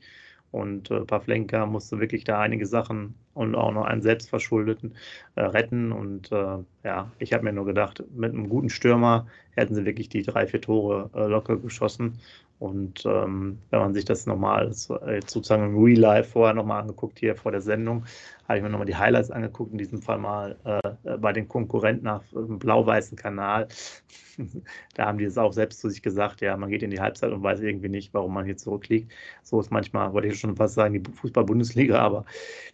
Und 0.51 0.92
äh, 0.92 1.01
Pavlenka 1.01 1.65
musste 1.65 2.00
wirklich 2.00 2.25
da 2.25 2.39
einige 2.39 2.68
Sachen 2.68 3.15
und 3.33 3.56
auch 3.56 3.71
noch 3.71 3.86
einen 3.86 4.04
selbstverschuldeten 4.04 4.94
äh, 5.36 5.42
retten. 5.42 5.92
Und 5.92 6.31
äh, 6.31 6.57
ja, 6.83 7.12
ich 7.18 7.33
habe 7.33 7.44
mir 7.44 7.54
nur 7.54 7.65
gedacht, 7.65 8.04
mit 8.15 8.33
einem 8.33 8.50
guten 8.50 8.69
Stürmer 8.69 9.25
hätten 9.52 9.73
sie 9.73 9.85
wirklich 9.85 10.09
die 10.09 10.21
drei, 10.21 10.45
vier 10.45 10.61
Tore 10.61 11.09
äh, 11.16 11.26
locker 11.26 11.57
geschossen. 11.57 12.19
Und 12.64 13.06
ähm, 13.06 13.60
wenn 13.72 13.80
man 13.82 13.94
sich 13.94 14.06
das 14.06 14.26
nochmal 14.26 14.72
sozusagen 14.72 15.66
im 15.66 15.84
Real 15.84 16.00
Life 16.00 16.32
vorher 16.32 16.54
nochmal 16.54 16.80
angeguckt, 16.80 17.20
hier 17.20 17.36
vor 17.36 17.52
der 17.52 17.60
Sendung, 17.60 18.06
habe 18.48 18.58
ich 18.58 18.64
mir 18.64 18.70
nochmal 18.70 18.88
die 18.88 18.96
Highlights 18.96 19.32
angeguckt, 19.32 19.74
in 19.74 19.78
diesem 19.78 20.02
Fall 20.02 20.18
mal 20.18 20.56
äh, 20.64 21.18
bei 21.18 21.34
den 21.34 21.48
Konkurrenten 21.50 22.06
nach 22.06 22.24
dem 22.32 22.60
blau-weißen 22.60 23.18
Kanal. 23.18 23.68
da 24.96 25.06
haben 25.06 25.18
die 25.18 25.26
es 25.26 25.38
auch 25.38 25.54
selbst 25.54 25.80
zu 25.80 25.90
sich 25.90 26.02
gesagt, 26.02 26.42
ja, 26.42 26.58
man 26.58 26.70
geht 26.70 26.84
in 26.84 26.90
die 26.92 27.00
Halbzeit 27.00 27.32
und 27.32 27.44
weiß 27.44 27.62
irgendwie 27.62 27.90
nicht, 27.90 28.14
warum 28.14 28.34
man 28.34 28.46
hier 28.46 28.58
zurückliegt. 28.58 29.12
So 29.44 29.60
ist 29.60 29.72
manchmal, 29.72 30.14
wollte 30.14 30.28
ich 30.28 30.40
schon 30.40 30.56
fast 30.56 30.76
sagen, 30.76 30.94
die 30.94 31.12
Fußball-Bundesliga, 31.12 32.00
aber 32.00 32.26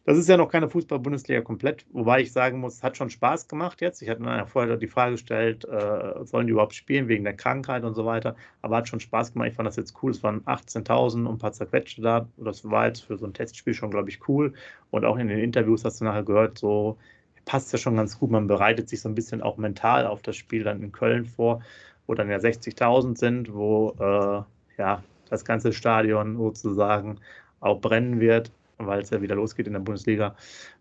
das 0.06 0.18
ist 0.18 0.30
ja 0.30 0.38
noch 0.38 0.50
keine 0.50 0.70
Fußball-Bundesliga 0.70 1.42
komplett, 1.42 1.86
wobei 1.92 2.22
ich 2.22 2.32
sagen 2.32 2.60
muss, 2.60 2.76
es 2.76 2.84
hat 2.84 2.98
schon 2.98 3.10
Spaß 3.10 3.48
gemacht 3.48 3.82
jetzt. 3.82 4.02
Ich 4.02 4.10
hatte 4.10 4.22
mir 4.22 4.46
vorher 4.48 4.78
die 4.78 4.88
Frage 4.88 5.14
gestellt, 5.14 5.66
äh, 5.66 6.26
sollen 6.26 6.48
die 6.48 6.54
überhaupt 6.54 6.76
spielen 6.76 7.08
wegen 7.08 7.24
der 7.24 7.36
Krankheit 7.36 7.84
und 7.84 7.94
so 7.94 8.06
weiter, 8.06 8.36
aber 8.62 8.78
hat 8.78 8.88
schon 8.88 9.00
Spaß 9.00 9.34
gemacht. 9.34 9.50
Ich 9.50 9.56
fand 9.56 9.68
das 9.68 9.76
jetzt 9.80 9.96
cool. 10.04 10.12
Es 10.12 10.22
waren 10.24 10.42
18.000 10.42 11.26
und 11.26 11.28
ein 11.28 11.38
paar 11.38 11.54
zerquetschte 11.54 12.02
da. 12.02 12.28
Das 12.38 12.70
war 12.70 12.88
jetzt 12.88 13.02
für 13.02 13.18
so 13.18 13.26
ein 13.26 13.34
Testspiel 13.34 13.74
schon, 13.74 13.92
glaube 13.92 14.10
ich, 14.10 14.28
cool. 14.28 14.54
Und 14.92 15.06
auch 15.06 15.18
in 15.18 15.28
den 15.28 15.40
Interviews 15.40 15.86
hast 15.86 16.02
du 16.02 16.06
nachher 16.06 16.24
gehört, 16.24 16.58
so 16.58 16.98
passt 17.46 17.72
ja 17.74 17.80
schon 17.80 17.96
ganz 17.96 18.20
gut. 18.20 18.30
Man 18.32 18.48
bereitet 18.48 18.90
sich 18.90 19.02
so 19.02 19.10
ein 19.10 19.16
bisschen 19.16 19.42
auch 19.42 19.58
mental 19.58 20.06
auf 20.06 20.22
das 20.22 20.36
Spiel 20.36 20.64
dann 20.64 20.84
in 20.84 20.92
Köln 20.92 21.26
vor, 21.26 21.62
wo 22.06 22.14
dann 22.14 22.30
ja 22.30 22.38
60.000 22.38 23.18
sind, 23.18 23.54
wo 23.54 23.96
äh, 24.00 24.80
ja 24.80 25.04
das 25.30 25.46
ganze 25.46 25.74
Stadion 25.74 26.38
sozusagen 26.38 27.20
auch 27.60 27.82
brennen 27.82 28.20
wird, 28.20 28.52
weil 28.78 29.02
es 29.02 29.10
ja 29.10 29.22
wieder 29.22 29.36
losgeht 29.36 29.68
in 29.68 29.74
der 29.74 29.80
Bundesliga. 29.80 30.36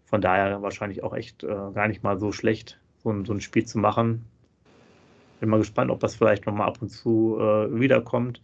Von 0.04 0.20
daher 0.20 0.62
wahrscheinlich 0.62 1.02
auch 1.02 1.14
echt 1.14 1.44
äh, 1.44 1.46
gar 1.46 1.88
nicht 1.88 2.02
mal 2.02 2.18
so 2.18 2.32
schlecht, 2.32 2.78
so 3.02 3.10
ein, 3.10 3.24
so 3.24 3.32
ein 3.32 3.40
Spiel 3.40 3.66
zu 3.66 3.78
machen. 3.78 4.24
Bin 5.40 5.50
mal 5.50 5.58
gespannt, 5.58 5.90
ob 5.90 6.00
das 6.00 6.16
vielleicht 6.16 6.46
nochmal 6.46 6.68
ab 6.68 6.78
und 6.80 6.88
zu 6.88 7.38
äh, 7.40 7.80
wiederkommt, 7.80 8.40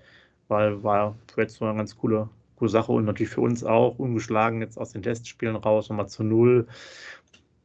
weil 0.48 0.82
war 0.82 1.16
jetzt 1.36 1.56
so 1.56 1.64
eine 1.64 1.76
ganz 1.76 1.96
coole, 1.96 2.28
coole 2.56 2.70
Sache 2.70 2.92
und 2.92 3.04
natürlich 3.04 3.32
für 3.32 3.40
uns 3.40 3.64
auch 3.64 3.98
ungeschlagen 3.98 4.60
jetzt 4.60 4.78
aus 4.78 4.92
den 4.92 5.02
Testspielen 5.02 5.56
raus, 5.56 5.88
nochmal 5.88 6.08
zu 6.08 6.22
null. 6.22 6.66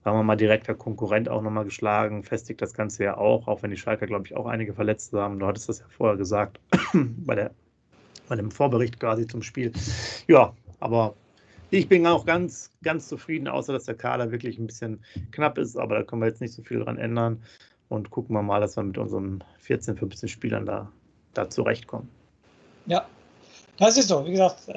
Sagen 0.04 0.18
wir 0.18 0.24
mal, 0.24 0.38
direkter 0.38 0.76
Konkurrent 0.76 1.28
auch 1.28 1.42
nochmal 1.42 1.66
geschlagen, 1.66 2.24
festigt 2.24 2.62
das 2.62 2.74
Ganze 2.74 3.04
ja 3.04 3.18
auch, 3.18 3.48
auch 3.48 3.64
wenn 3.64 3.72
die 3.72 3.78
Schalker, 3.78 4.08
glaube 4.08 4.26
ich, 4.26 4.36
auch 4.36 4.46
einige 4.46 4.74
Verletzte 4.74 5.20
haben. 5.20 5.40
Du 5.40 5.46
hattest 5.46 5.68
das 5.68 5.80
ja 5.80 5.86
vorher 5.90 6.18
gesagt, 6.18 6.60
bei, 6.94 7.36
der, 7.36 7.52
bei 8.30 8.36
dem 8.36 8.50
Vorbericht 8.50 9.00
quasi 9.00 9.28
zum 9.28 9.44
Spiel. 9.44 9.74
Ja, 10.28 10.54
aber 10.80 11.16
ich 11.70 11.88
bin 11.90 12.08
auch 12.08 12.26
ganz, 12.26 12.72
ganz 12.82 13.08
zufrieden, 13.10 13.48
außer 13.48 13.74
dass 13.74 13.86
der 13.86 13.96
Kader 13.96 14.32
wirklich 14.32 14.58
ein 14.58 14.68
bisschen 14.68 15.04
knapp 15.32 15.58
ist, 15.58 15.78
aber 15.78 15.96
da 15.96 16.04
können 16.04 16.22
wir 16.22 16.28
jetzt 16.28 16.42
nicht 16.42 16.54
so 16.54 16.64
viel 16.64 16.80
dran 16.80 16.98
ändern. 16.98 17.44
und 17.90 18.10
gucken 18.10 18.36
wir 18.36 18.42
mal, 18.42 18.62
dass 18.62 18.78
wir 18.78 18.84
mit 18.84 18.98
unseren 18.98 19.44
14, 19.60 19.98
15 19.98 20.30
Spielern 20.30 20.66
da, 20.66 20.92
da 21.34 21.50
zurechtkommen. 21.50 22.10
Ja, 22.90 23.06
das 23.78 23.98
ist 23.98 24.10
so. 24.10 24.26
Wie 24.26 24.32
gesagt, 24.32 24.68
äh, 24.70 24.74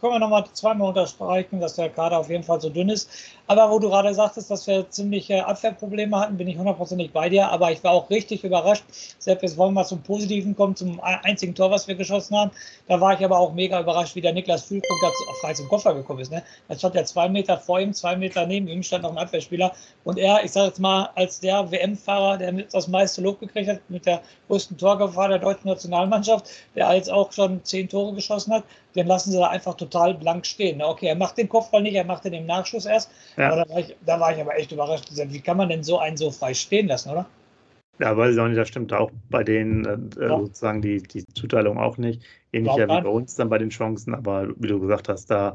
können 0.00 0.12
wir 0.14 0.18
nochmal 0.18 0.44
zweimal 0.52 0.88
unterstreichen, 0.88 1.60
dass 1.60 1.76
der 1.76 1.90
Kader 1.90 2.18
auf 2.18 2.28
jeden 2.30 2.44
Fall 2.44 2.60
so 2.60 2.70
dünn 2.70 2.90
ist. 2.90 3.10
Aber 3.50 3.70
wo 3.70 3.78
du 3.78 3.88
gerade 3.88 4.12
sagtest, 4.12 4.50
dass 4.50 4.66
wir 4.66 4.90
ziemliche 4.90 5.46
Abwehrprobleme 5.46 6.20
hatten, 6.20 6.36
bin 6.36 6.48
ich 6.48 6.58
hundertprozentig 6.58 7.12
bei 7.12 7.30
dir. 7.30 7.48
Aber 7.48 7.72
ich 7.72 7.82
war 7.82 7.92
auch 7.92 8.10
richtig 8.10 8.44
überrascht. 8.44 8.84
Selbst 9.18 9.42
jetzt 9.42 9.56
wollen 9.56 9.72
wir 9.72 9.86
zum 9.86 10.02
Positiven 10.02 10.54
kommen, 10.54 10.76
zum 10.76 11.00
einzigen 11.00 11.54
Tor, 11.54 11.70
was 11.70 11.88
wir 11.88 11.94
geschossen 11.94 12.36
haben. 12.36 12.50
Da 12.88 13.00
war 13.00 13.14
ich 13.14 13.24
aber 13.24 13.38
auch 13.38 13.54
mega 13.54 13.80
überrascht, 13.80 14.14
wie 14.16 14.20
der 14.20 14.34
Niklas 14.34 14.64
Füllkrug 14.64 14.98
da 15.00 15.10
frei 15.40 15.54
zum 15.54 15.66
Koffer 15.68 15.94
gekommen 15.94 16.20
ist. 16.20 16.30
Ne? 16.30 16.42
Da 16.68 16.76
stand 16.76 16.94
ja 16.94 17.04
zwei 17.04 17.30
Meter 17.30 17.56
vor 17.56 17.80
ihm, 17.80 17.94
zwei 17.94 18.16
Meter 18.16 18.44
neben 18.46 18.68
ihm, 18.68 18.82
stand 18.82 19.04
noch 19.04 19.12
ein 19.12 19.18
Abwehrspieler. 19.18 19.72
Und 20.04 20.18
er, 20.18 20.44
ich 20.44 20.52
sage 20.52 20.66
jetzt 20.66 20.78
mal, 20.78 21.08
als 21.14 21.40
der 21.40 21.70
WM-Fahrer, 21.70 22.36
der 22.36 22.52
das 22.52 22.86
meiste 22.86 23.22
Lob 23.22 23.40
gekriegt 23.40 23.70
hat, 23.70 23.80
mit 23.88 24.04
der 24.04 24.20
größten 24.48 24.76
Torgefahr 24.76 25.28
der 25.28 25.38
deutschen 25.38 25.68
Nationalmannschaft, 25.68 26.50
der 26.74 26.92
jetzt 26.94 27.10
auch 27.10 27.32
schon 27.32 27.64
zehn 27.64 27.88
Tore 27.88 28.14
geschossen 28.14 28.52
hat, 28.52 28.64
den 28.94 29.06
lassen 29.06 29.30
sie 29.30 29.38
da 29.38 29.48
einfach 29.48 29.74
total 29.74 30.14
blank 30.14 30.44
stehen. 30.44 30.82
Okay, 30.82 31.06
er 31.06 31.14
macht 31.14 31.38
den 31.38 31.48
Kopfball 31.48 31.82
nicht, 31.82 31.94
er 31.94 32.04
macht 32.04 32.24
den 32.24 32.32
im 32.32 32.46
Nachschuss 32.46 32.84
erst. 32.84 33.10
Ja. 33.38 33.54
Da 33.54 33.68
war, 33.68 33.78
ich, 33.78 33.96
da 34.04 34.20
war 34.20 34.34
ich 34.34 34.40
aber 34.40 34.56
echt 34.56 34.72
überrascht. 34.72 35.10
Wie 35.14 35.40
kann 35.40 35.56
man 35.56 35.68
denn 35.68 35.84
so 35.84 35.98
einen 35.98 36.16
so 36.16 36.30
frei 36.32 36.54
stehen 36.54 36.88
lassen, 36.88 37.10
oder? 37.10 37.26
Ja, 38.00 38.16
weiß 38.16 38.34
ich 38.34 38.40
auch 38.40 38.46
nicht, 38.46 38.58
das 38.58 38.68
stimmt 38.68 38.92
auch 38.92 39.10
bei 39.30 39.44
denen 39.44 39.84
äh, 39.84 40.22
ja. 40.22 40.38
sozusagen 40.38 40.82
die, 40.82 41.02
die 41.02 41.24
Zuteilung 41.26 41.78
auch 41.78 41.98
nicht. 41.98 42.22
Ähnlicher 42.52 42.84
wie 42.88 43.02
bei 43.02 43.08
uns 43.08 43.36
dann 43.36 43.48
bei 43.48 43.58
den 43.58 43.70
Chancen, 43.70 44.14
aber 44.14 44.48
wie 44.56 44.68
du 44.68 44.80
gesagt 44.80 45.08
hast, 45.08 45.26
da, 45.30 45.54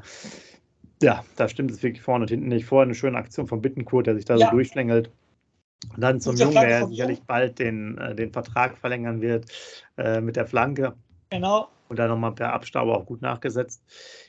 ja, 1.01 1.23
da 1.35 1.47
stimmt 1.47 1.71
es 1.71 1.83
wirklich 1.83 2.01
vorne 2.01 2.23
und 2.23 2.29
hinten 2.29 2.47
nicht. 2.47 2.65
Vorher 2.65 2.85
eine 2.85 2.95
schöne 2.95 3.17
Aktion 3.17 3.47
von 3.47 3.61
Bittenkurt, 3.61 4.07
der 4.07 4.15
sich 4.15 4.25
da 4.25 4.35
ja. 4.35 4.47
so 4.47 4.51
durchschlängelt. 4.51 5.09
Und 5.93 6.01
dann 6.01 6.21
zum 6.21 6.37
Jungen, 6.37 6.53
der 6.53 6.87
sicherlich 6.87 7.21
bald 7.23 7.59
den, 7.59 7.97
äh, 7.97 8.15
den 8.15 8.31
Vertrag 8.31 8.77
verlängern 8.77 9.21
wird 9.21 9.45
äh, 9.97 10.21
mit 10.21 10.37
der 10.37 10.45
Flanke. 10.45 10.93
Genau. 11.29 11.67
Und 11.89 11.99
dann 11.99 12.09
nochmal 12.09 12.31
per 12.31 12.53
Abstauber 12.53 12.97
auch 12.97 13.05
gut 13.05 13.21
nachgesetzt. 13.21 13.83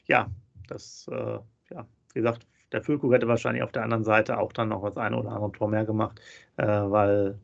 Ja, 0.06 0.28
das, 0.68 1.06
äh, 1.10 1.38
ja, 1.70 1.86
wie 2.12 2.20
gesagt, 2.20 2.46
der 2.72 2.82
Füllkrug 2.82 3.12
hätte 3.12 3.28
wahrscheinlich 3.28 3.62
auf 3.62 3.72
der 3.72 3.82
anderen 3.82 4.04
Seite 4.04 4.38
auch 4.38 4.52
dann 4.52 4.68
noch 4.68 4.84
das 4.84 4.96
eine 4.96 5.16
oder 5.16 5.32
andere 5.32 5.52
Tor 5.52 5.68
mehr 5.68 5.84
gemacht, 5.84 6.20
äh, 6.56 6.66
weil 6.66 7.38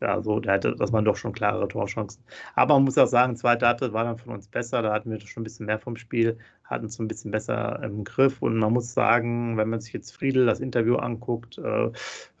ja, 0.00 0.20
so, 0.22 0.40
da 0.40 0.52
hätte, 0.52 0.76
das 0.76 0.92
waren 0.92 1.06
doch 1.06 1.16
schon 1.16 1.32
klarere 1.32 1.68
Torchancen. 1.68 2.22
Aber 2.54 2.74
man 2.74 2.84
muss 2.84 2.98
auch 2.98 3.06
sagen, 3.06 3.36
zweite 3.36 3.66
Halbzeit 3.66 3.94
war 3.94 4.04
dann 4.04 4.18
von 4.18 4.34
uns 4.34 4.46
besser, 4.46 4.82
da 4.82 4.92
hatten 4.92 5.10
wir 5.10 5.18
schon 5.20 5.40
ein 5.40 5.44
bisschen 5.44 5.66
mehr 5.66 5.78
vom 5.78 5.96
Spiel, 5.96 6.36
hatten 6.64 6.86
es 6.86 6.98
ein 6.98 7.08
bisschen 7.08 7.30
besser 7.30 7.82
im 7.82 8.04
Griff 8.04 8.42
und 8.42 8.58
man 8.58 8.72
muss 8.74 8.92
sagen, 8.92 9.56
wenn 9.56 9.70
man 9.70 9.80
sich 9.80 9.94
jetzt 9.94 10.14
Friedel 10.14 10.44
das 10.44 10.60
Interview 10.60 10.96
anguckt, 10.96 11.56
äh, 11.58 11.90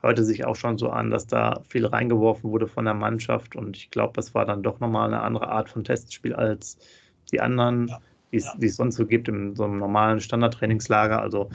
hörte 0.02 0.24
sich 0.24 0.44
auch 0.44 0.56
schon 0.56 0.76
so 0.76 0.90
an, 0.90 1.10
dass 1.10 1.26
da 1.26 1.62
viel 1.68 1.86
reingeworfen 1.86 2.50
wurde 2.50 2.66
von 2.66 2.84
der 2.84 2.94
Mannschaft 2.94 3.56
und 3.56 3.76
ich 3.76 3.90
glaube, 3.90 4.12
das 4.14 4.34
war 4.34 4.44
dann 4.44 4.62
doch 4.62 4.78
nochmal 4.80 5.06
eine 5.06 5.22
andere 5.22 5.48
Art 5.48 5.70
von 5.70 5.82
Testspiel 5.82 6.34
als 6.34 6.78
die 7.32 7.40
anderen, 7.40 7.88
ja, 7.88 8.00
die 8.32 8.38
ja. 8.38 8.52
es 8.60 8.76
sonst 8.76 8.96
so 8.96 9.06
gibt 9.06 9.28
in 9.28 9.56
so 9.56 9.64
einem 9.64 9.78
normalen 9.78 10.20
Standardtrainingslager, 10.20 11.22
also 11.22 11.48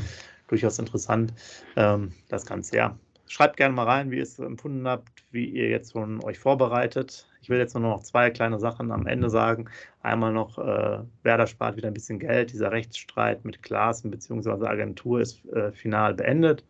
durchaus 0.51 0.77
interessant, 0.77 1.33
ähm, 1.75 2.11
das 2.29 2.45
Ganze, 2.45 2.75
ja. 2.75 2.97
Schreibt 3.27 3.55
gerne 3.55 3.73
mal 3.73 3.85
rein, 3.85 4.11
wie 4.11 4.17
ihr 4.17 4.23
es 4.23 4.39
empfunden 4.39 4.85
habt, 4.85 5.23
wie 5.31 5.45
ihr 5.45 5.69
jetzt 5.69 5.93
schon 5.93 6.21
euch 6.21 6.37
vorbereitet. 6.37 7.25
Ich 7.41 7.49
will 7.49 7.59
jetzt 7.59 7.73
nur 7.73 7.81
noch 7.81 8.03
zwei 8.03 8.29
kleine 8.29 8.59
Sachen 8.59 8.91
am 8.91 9.07
Ende 9.07 9.29
sagen. 9.29 9.69
Einmal 10.01 10.33
noch, 10.33 10.57
äh, 10.57 10.99
Werder 11.23 11.47
spart 11.47 11.77
wieder 11.77 11.87
ein 11.87 11.93
bisschen 11.93 12.19
Geld. 12.19 12.51
Dieser 12.51 12.73
Rechtsstreit 12.73 13.45
mit 13.45 13.63
Klaassen 13.63 14.11
bzw. 14.11 14.67
Agentur 14.67 15.21
ist 15.21 15.45
äh, 15.45 15.71
final 15.71 16.13
beendet. 16.13 16.65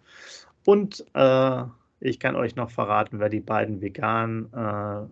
Und 0.66 1.04
äh, 1.16 1.64
ich 2.00 2.20
kann 2.20 2.36
euch 2.36 2.56
noch 2.56 2.70
verraten, 2.70 3.20
wer 3.20 3.30
die 3.30 3.40
beiden 3.40 3.82
veganen, 3.82 4.54
äh, 4.54 5.08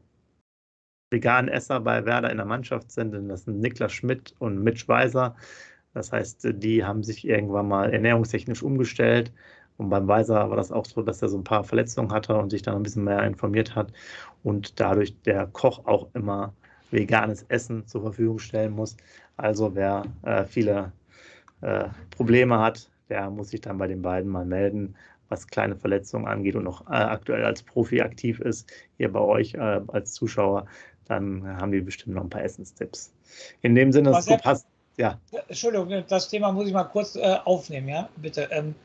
veganen 1.10 1.50
Esser 1.50 1.80
bei 1.80 2.06
Werder 2.06 2.30
in 2.30 2.38
der 2.38 2.46
Mannschaft 2.46 2.92
sind. 2.92 3.12
Das 3.28 3.46
sind 3.46 3.60
Niklas 3.60 3.92
Schmidt 3.92 4.36
und 4.38 4.64
Mitch 4.64 4.88
Weiser. 4.88 5.36
Das 5.94 6.12
heißt, 6.12 6.48
die 6.54 6.84
haben 6.84 7.04
sich 7.04 7.28
irgendwann 7.28 7.68
mal 7.68 7.92
ernährungstechnisch 7.92 8.64
umgestellt 8.64 9.32
und 9.78 9.90
beim 9.90 10.08
Weiser 10.08 10.50
war 10.50 10.58
das 10.58 10.72
auch 10.72 10.86
so, 10.86 11.02
dass 11.02 11.22
er 11.22 11.30
so 11.30 11.38
ein 11.38 11.44
paar 11.44 11.64
Verletzungen 11.64 12.12
hatte 12.12 12.36
und 12.36 12.50
sich 12.50 12.62
dann 12.62 12.76
ein 12.76 12.84
bisschen 12.84 13.06
mehr 13.06 13.24
informiert 13.24 13.76
hat 13.76 13.94
und 14.44 14.80
dadurch 14.80 15.20
der 15.22 15.48
Koch 15.48 15.86
auch 15.86 16.10
immer 16.14 16.54
veganes 16.92 17.44
Essen 17.44 17.88
zur 17.88 18.02
Verfügung 18.02 18.40
stellen 18.40 18.74
muss. 18.74 18.98
Also 19.38 19.76
wer 19.76 20.04
äh, 20.24 20.44
viele 20.44 20.92
äh, 21.62 21.86
Probleme 22.12 22.60
hat, 22.60 22.90
der 23.08 23.30
muss 23.30 23.50
sich 23.50 23.62
dann 23.62 23.78
bei 23.78 23.88
den 23.88 24.02
beiden 24.02 24.30
mal 24.30 24.46
melden, 24.46 24.96
was 25.30 25.48
kleine 25.48 25.76
Verletzungen 25.76 26.28
angeht 26.28 26.56
und 26.56 26.64
noch 26.64 26.82
äh, 26.88 26.96
aktuell 26.96 27.46
als 27.46 27.64
Profi 27.64 28.02
aktiv 28.02 28.40
ist, 28.42 28.70
hier 28.98 29.12
bei 29.12 29.20
euch 29.20 29.54
äh, 29.54 29.82
als 29.88 30.14
Zuschauer, 30.14 30.66
dann 31.06 31.48
haben 31.58 31.72
die 31.72 31.82
bestimmt 31.82 32.16
noch 32.16 32.24
ein 32.24 32.30
paar 32.30 32.44
Essenstipps. 32.44 33.14
In 33.62 33.76
dem 33.76 33.92
Sinne, 33.92 34.10
es 34.10 34.26
passt. 34.42 34.68
Ja. 35.00 35.18
Entschuldigung, 35.48 36.04
das 36.10 36.28
Thema 36.28 36.52
muss 36.52 36.68
ich 36.68 36.74
mal 36.74 36.84
kurz 36.84 37.16
äh, 37.16 37.38
aufnehmen, 37.46 37.88
ja, 37.88 38.10
bitte. 38.18 38.50
Ähm, 38.52 38.76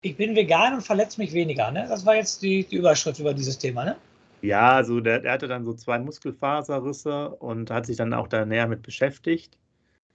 ich 0.00 0.16
bin 0.16 0.34
vegan 0.34 0.74
und 0.74 0.80
verletze 0.80 1.20
mich 1.20 1.34
weniger. 1.34 1.70
Ne? 1.70 1.84
Das 1.86 2.06
war 2.06 2.16
jetzt 2.16 2.40
die, 2.40 2.64
die 2.64 2.76
Überschrift 2.76 3.18
über 3.20 3.34
dieses 3.34 3.58
Thema, 3.58 3.84
ne? 3.84 3.96
Ja, 4.40 4.72
also 4.72 5.00
der, 5.00 5.20
der, 5.20 5.32
hatte 5.32 5.48
dann 5.48 5.66
so 5.66 5.74
zwei 5.74 5.98
Muskelfaserrisse 5.98 7.28
und 7.28 7.70
hat 7.70 7.84
sich 7.84 7.98
dann 7.98 8.14
auch 8.14 8.28
da 8.28 8.46
näher 8.46 8.68
mit 8.68 8.82
beschäftigt. 8.82 9.58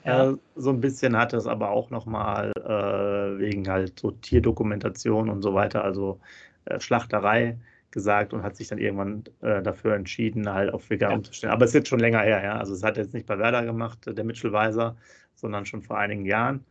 Ja. 0.03 0.31
Äh, 0.31 0.37
so 0.55 0.71
ein 0.71 0.81
bisschen 0.81 1.15
hat 1.15 1.33
es 1.33 1.45
aber 1.45 1.69
auch 1.69 1.91
nochmal 1.91 2.51
äh, 2.57 3.39
wegen 3.39 3.69
halt 3.69 3.99
so 3.99 4.11
Tierdokumentation 4.11 5.29
und 5.29 5.43
so 5.43 5.53
weiter, 5.53 5.83
also 5.83 6.19
äh, 6.65 6.79
Schlachterei 6.79 7.59
gesagt 7.93 8.33
und 8.33 8.43
hat 8.43 8.57
sich 8.57 8.67
dann 8.67 8.79
irgendwann 8.79 9.23
äh, 9.41 9.61
dafür 9.61 9.95
entschieden, 9.95 10.51
halt 10.51 10.73
auf 10.73 10.89
vegan 10.89 11.11
ja. 11.11 11.17
umzustellen. 11.17 11.53
Aber 11.53 11.63
es 11.63 11.69
ist 11.71 11.75
jetzt 11.75 11.87
schon 11.89 11.99
länger 11.99 12.21
her, 12.21 12.43
ja. 12.43 12.57
Also 12.57 12.73
es 12.73 12.83
hat 12.83 12.97
jetzt 12.97 13.13
nicht 13.13 13.25
bei 13.25 13.37
Werder 13.37 13.63
gemacht, 13.63 13.99
der 14.05 14.23
Mitchell 14.25 14.51
Weiser, 14.51 14.97
sondern 15.35 15.65
schon 15.65 15.81
vor 15.81 15.97
einigen 15.97 16.25
Jahren. 16.25 16.65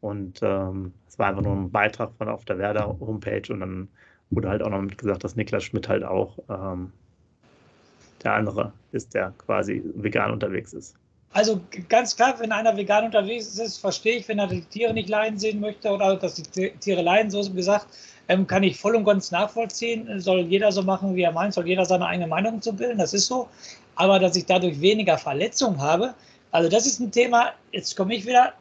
Und 0.00 0.40
ähm, 0.42 0.92
es 1.08 1.18
war 1.18 1.26
einfach 1.26 1.42
nur 1.42 1.54
ein 1.54 1.70
Beitrag 1.70 2.12
von 2.16 2.28
auf 2.28 2.44
der 2.44 2.58
Werder-Homepage 2.58 3.52
und 3.52 3.60
dann 3.60 3.88
wurde 4.30 4.48
halt 4.48 4.62
auch 4.62 4.70
noch 4.70 4.80
mitgesagt, 4.80 5.24
dass 5.24 5.36
Niklas 5.36 5.64
Schmidt 5.64 5.88
halt 5.88 6.04
auch 6.04 6.38
ähm, 6.48 6.92
der 8.22 8.34
andere 8.34 8.72
ist, 8.92 9.14
der 9.14 9.32
quasi 9.38 9.82
vegan 9.96 10.30
unterwegs 10.30 10.72
ist. 10.72 10.94
Also 11.32 11.60
ganz 11.88 12.16
klar, 12.16 12.38
wenn 12.38 12.52
einer 12.52 12.76
vegan 12.76 13.04
unterwegs 13.04 13.58
ist, 13.58 13.78
verstehe 13.78 14.16
ich, 14.16 14.28
wenn 14.28 14.38
er 14.38 14.46
die 14.46 14.62
Tiere 14.62 14.94
nicht 14.94 15.08
leiden 15.08 15.38
sehen 15.38 15.60
möchte 15.60 15.90
oder 15.90 16.16
dass 16.16 16.34
die 16.36 16.70
Tiere 16.70 17.02
leiden, 17.02 17.30
so 17.30 17.52
gesagt, 17.52 17.86
ähm, 18.28 18.46
kann 18.46 18.62
ich 18.62 18.78
voll 18.78 18.94
und 18.94 19.04
ganz 19.04 19.30
nachvollziehen. 19.30 20.20
Soll 20.20 20.40
jeder 20.40 20.70
so 20.70 20.82
machen, 20.82 21.16
wie 21.16 21.22
er 21.22 21.32
meint, 21.32 21.54
soll 21.54 21.66
jeder 21.66 21.84
seine 21.84 22.06
eigene 22.06 22.28
Meinung 22.28 22.62
zu 22.62 22.72
bilden, 22.72 22.98
das 22.98 23.14
ist 23.14 23.26
so. 23.26 23.48
Aber 23.96 24.18
dass 24.18 24.36
ich 24.36 24.46
dadurch 24.46 24.80
weniger 24.80 25.18
Verletzungen 25.18 25.80
habe, 25.80 26.14
also 26.50 26.68
das 26.68 26.86
ist 26.86 27.00
ein 27.00 27.10
Thema, 27.10 27.52
jetzt 27.72 27.96
komme 27.96 28.14
ich 28.14 28.26
wieder, 28.26 28.52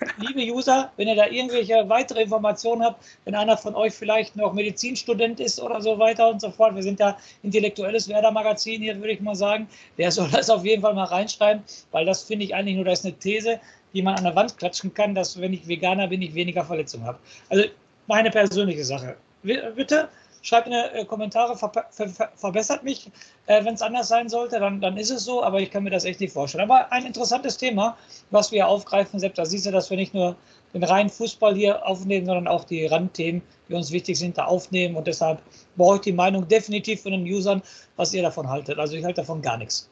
liebe 0.18 0.40
User, 0.52 0.90
wenn 0.96 1.08
ihr 1.08 1.14
da 1.14 1.26
irgendwelche 1.26 1.88
weitere 1.88 2.22
Informationen 2.22 2.82
habt, 2.82 3.02
wenn 3.24 3.34
einer 3.34 3.56
von 3.56 3.74
euch 3.74 3.94
vielleicht 3.94 4.36
noch 4.36 4.52
Medizinstudent 4.52 5.40
ist 5.40 5.60
oder 5.60 5.80
so 5.80 5.98
weiter 5.98 6.28
und 6.28 6.40
so 6.40 6.50
fort, 6.50 6.74
wir 6.74 6.82
sind 6.82 7.00
ja 7.00 7.16
intellektuelles 7.42 8.08
Werder-Magazin 8.08 8.82
hier, 8.82 8.96
würde 8.96 9.12
ich 9.12 9.20
mal 9.20 9.34
sagen, 9.34 9.68
der 9.96 10.10
soll 10.10 10.28
das 10.30 10.50
auf 10.50 10.64
jeden 10.64 10.82
Fall 10.82 10.94
mal 10.94 11.04
reinschreiben, 11.04 11.62
weil 11.92 12.04
das 12.04 12.24
finde 12.24 12.44
ich 12.44 12.54
eigentlich 12.54 12.76
nur, 12.76 12.84
das 12.84 13.00
ist 13.00 13.06
eine 13.06 13.18
These, 13.18 13.60
die 13.94 14.02
man 14.02 14.16
an 14.16 14.24
der 14.24 14.34
Wand 14.34 14.58
klatschen 14.58 14.92
kann, 14.92 15.14
dass 15.14 15.40
wenn 15.40 15.52
ich 15.52 15.66
Veganer 15.66 16.08
bin, 16.08 16.20
ich 16.20 16.34
weniger 16.34 16.64
Verletzungen 16.64 17.06
habe. 17.06 17.18
Also 17.48 17.64
meine 18.06 18.30
persönliche 18.30 18.84
Sache. 18.84 19.16
Bitte 19.42 20.08
Schreibt 20.46 20.68
in 20.68 20.74
die 20.74 20.98
äh, 21.00 21.04
Kommentare, 21.04 21.56
ver 21.56 21.72
ver 21.90 22.30
verbessert 22.36 22.84
mich. 22.84 23.10
Äh, 23.46 23.64
Wenn 23.64 23.74
es 23.74 23.82
anders 23.82 24.06
sein 24.06 24.28
sollte, 24.28 24.60
dann, 24.60 24.80
dann 24.80 24.96
ist 24.96 25.10
es 25.10 25.24
so, 25.24 25.42
aber 25.42 25.60
ich 25.60 25.72
kann 25.72 25.82
mir 25.82 25.90
das 25.90 26.04
echt 26.04 26.20
nicht 26.20 26.32
vorstellen. 26.32 26.70
Aber 26.70 26.92
ein 26.92 27.04
interessantes 27.04 27.56
Thema, 27.56 27.98
was 28.30 28.52
wir 28.52 28.68
aufgreifen, 28.68 29.18
Sepp, 29.18 29.34
da 29.34 29.44
siehst 29.44 29.66
du, 29.66 29.72
dass 29.72 29.90
wir 29.90 29.96
nicht 29.96 30.14
nur 30.14 30.36
den 30.72 30.84
reinen 30.84 31.10
Fußball 31.10 31.56
hier 31.56 31.84
aufnehmen, 31.84 32.26
sondern 32.26 32.46
auch 32.46 32.62
die 32.62 32.86
Randthemen, 32.86 33.42
die 33.68 33.74
uns 33.74 33.90
wichtig 33.90 34.20
sind, 34.20 34.38
da 34.38 34.44
aufnehmen. 34.44 34.94
Und 34.94 35.08
deshalb 35.08 35.42
brauche 35.74 35.96
ich 35.96 36.02
die 36.02 36.12
Meinung 36.12 36.46
definitiv 36.46 37.02
von 37.02 37.10
den 37.10 37.24
Usern, 37.24 37.60
was 37.96 38.14
ihr 38.14 38.22
davon 38.22 38.48
haltet. 38.48 38.78
Also 38.78 38.94
ich 38.94 39.04
halte 39.04 39.22
davon 39.22 39.42
gar 39.42 39.56
nichts. 39.56 39.90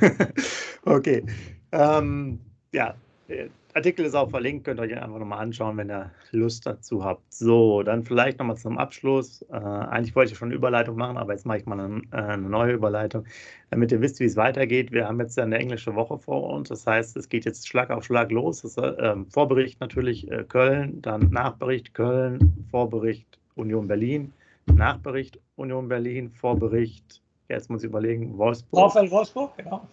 okay. 0.86 1.22
Ähm, 1.72 2.40
ja, 2.72 2.94
Artikel 3.76 4.06
ist 4.06 4.14
auch 4.14 4.30
verlinkt, 4.30 4.64
könnt 4.64 4.80
ihr 4.80 4.84
euch 4.84 4.96
einfach 4.96 5.18
nochmal 5.18 5.40
anschauen, 5.40 5.76
wenn 5.76 5.90
ihr 5.90 6.10
Lust 6.32 6.64
dazu 6.64 7.04
habt. 7.04 7.30
So, 7.30 7.82
dann 7.82 8.04
vielleicht 8.04 8.38
nochmal 8.38 8.56
zum 8.56 8.78
Abschluss. 8.78 9.42
Äh, 9.50 9.54
eigentlich 9.54 10.16
wollte 10.16 10.32
ich 10.32 10.38
schon 10.38 10.48
eine 10.48 10.54
Überleitung 10.54 10.96
machen, 10.96 11.18
aber 11.18 11.34
jetzt 11.34 11.44
mache 11.44 11.58
ich 11.58 11.66
mal 11.66 11.78
eine, 11.78 12.00
äh, 12.10 12.16
eine, 12.16 12.48
neue 12.48 12.72
Überleitung, 12.72 13.26
damit 13.68 13.92
ihr 13.92 14.00
wisst, 14.00 14.18
wie 14.18 14.24
es 14.24 14.34
weitergeht. 14.34 14.92
Wir 14.92 15.06
haben 15.06 15.20
jetzt 15.20 15.38
eine 15.38 15.58
englische 15.58 15.94
Woche 15.94 16.18
vor 16.18 16.54
uns, 16.54 16.70
das 16.70 16.86
heißt, 16.86 17.18
es 17.18 17.28
geht 17.28 17.44
jetzt 17.44 17.68
Schlag 17.68 17.90
auf 17.90 18.02
Schlag 18.02 18.32
los. 18.32 18.62
Das, 18.62 18.78
äh, 18.78 19.14
Vorbericht 19.28 19.78
natürlich 19.78 20.30
äh, 20.30 20.44
Köln, 20.44 21.02
dann 21.02 21.28
Nachbericht 21.28 21.92
Köln, 21.92 22.66
Vorbericht 22.70 23.38
Union 23.56 23.88
Berlin, 23.88 24.32
Nachbericht 24.72 25.38
Union 25.56 25.86
Berlin, 25.86 26.30
Vorbericht, 26.30 27.20
jetzt 27.50 27.68
muss 27.68 27.82
ich 27.82 27.90
überlegen, 27.90 28.38
Wolfsburg. 28.38 28.90
VfL 28.90 29.10
Wolfsburg, 29.10 29.54
genau. 29.58 29.86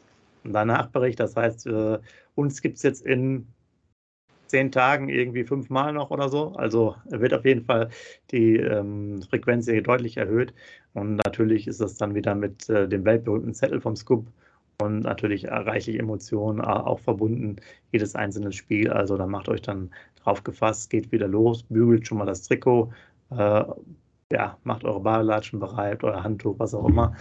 Und 0.46 0.54
dann 0.54 0.70
Nachbericht, 0.70 1.20
das 1.20 1.36
heißt, 1.36 1.68
äh, 1.68 2.00
uns 2.36 2.62
gibt 2.62 2.78
es 2.78 2.84
jetzt 2.84 3.06
in 3.06 3.46
zehn 4.54 4.72
Tagen 4.72 5.10
irgendwie 5.10 5.44
fünfmal 5.44 5.94
noch 5.94 6.12
oder 6.12 6.30
so. 6.30 6.54
Also 6.54 6.96
wird 7.06 7.34
auf 7.34 7.44
jeden 7.44 7.66
Fall 7.66 7.90
die 8.30 8.58
ähm, 8.58 9.24
Frequenz 9.24 9.66
hier 9.66 9.82
deutlich 9.82 10.18
erhöht. 10.18 10.54
Und 10.94 11.16
natürlich 11.26 11.68
ist 11.68 11.82
das 11.82 11.96
dann 11.96 12.14
wieder 12.14 12.36
mit 12.36 12.70
äh, 12.70 12.88
dem 12.88 13.04
weltberühmten 13.04 13.56
Zettel 13.56 13.82
vom 13.82 13.96
Scoop 13.96 14.28
und 14.80 15.00
natürlich 15.00 15.48
reichlich 15.48 15.98
Emotionen 15.98 16.62
auch 16.62 17.00
verbunden, 17.00 17.56
jedes 17.92 18.14
einzelne 18.14 18.52
Spiel. 18.52 18.92
Also 18.92 19.18
da 19.18 19.26
macht 19.26 19.50
euch 19.50 19.64
dann 19.64 19.90
drauf 20.24 20.44
gefasst, 20.44 20.92
geht 20.92 21.12
wieder 21.12 21.28
los, 21.28 21.64
bügelt 21.64 22.08
schon 22.08 22.20
mal 22.20 22.26
das 22.26 22.44
Trikot, 22.44 22.92
äh, 23.32 23.64
ja, 24.32 24.58
macht 24.64 24.84
eure 24.84 25.00
Badelatschen 25.00 25.60
bereit, 25.60 26.04
euer 26.04 26.24
Handtuch, 26.24 26.60
was 26.60 26.76
auch 26.76 26.88
immer. 26.88 27.16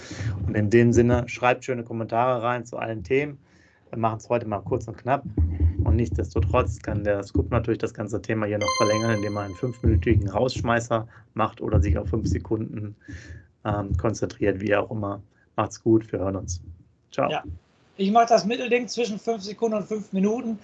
Und 0.47 0.55
in 0.55 0.69
dem 0.69 0.93
Sinne, 0.93 1.27
schreibt 1.29 1.65
schöne 1.65 1.83
Kommentare 1.83 2.43
rein 2.43 2.67
zu 2.67 2.77
allen 2.77 3.03
Themen. 3.05 3.39
Wir 3.89 3.99
machen 3.99 4.19
es 4.19 4.29
heute 4.29 4.47
mal 4.47 4.61
kurz 4.61 4.87
und 4.87 4.99
knapp. 4.99 5.23
Und 5.92 5.96
nichtsdestotrotz 5.96 6.80
kann 6.80 7.04
der 7.04 7.22
Scoop 7.22 7.50
natürlich 7.50 7.78
das 7.78 7.92
ganze 7.92 8.22
Thema 8.22 8.46
hier 8.46 8.56
noch 8.56 8.76
verlängern, 8.78 9.16
indem 9.16 9.37
er 9.37 9.42
einen 9.42 9.54
fünfminütigen 9.54 10.26
Rausschmeißer 10.26 11.06
macht 11.34 11.61
oder 11.61 11.82
sich 11.82 11.99
auf 11.99 12.08
fünf 12.08 12.26
Sekunden 12.26 12.96
ähm, 13.66 13.94
konzentriert, 13.99 14.58
wie 14.62 14.75
auch 14.75 14.90
immer. 14.90 15.20
Macht's 15.54 15.82
gut, 15.82 16.11
wir 16.11 16.20
hören 16.20 16.37
uns. 16.37 16.62
Ciao. 17.12 17.30
Ja. 17.30 17.44
Ich 17.99 18.11
mache 18.11 18.25
das 18.26 18.46
Mittelding 18.46 18.88
zwischen 18.88 19.18
fünf 19.18 19.42
Sekunden 19.42 19.76
und 19.76 19.84
fünf 19.87 20.11
Minuten. 20.14 20.58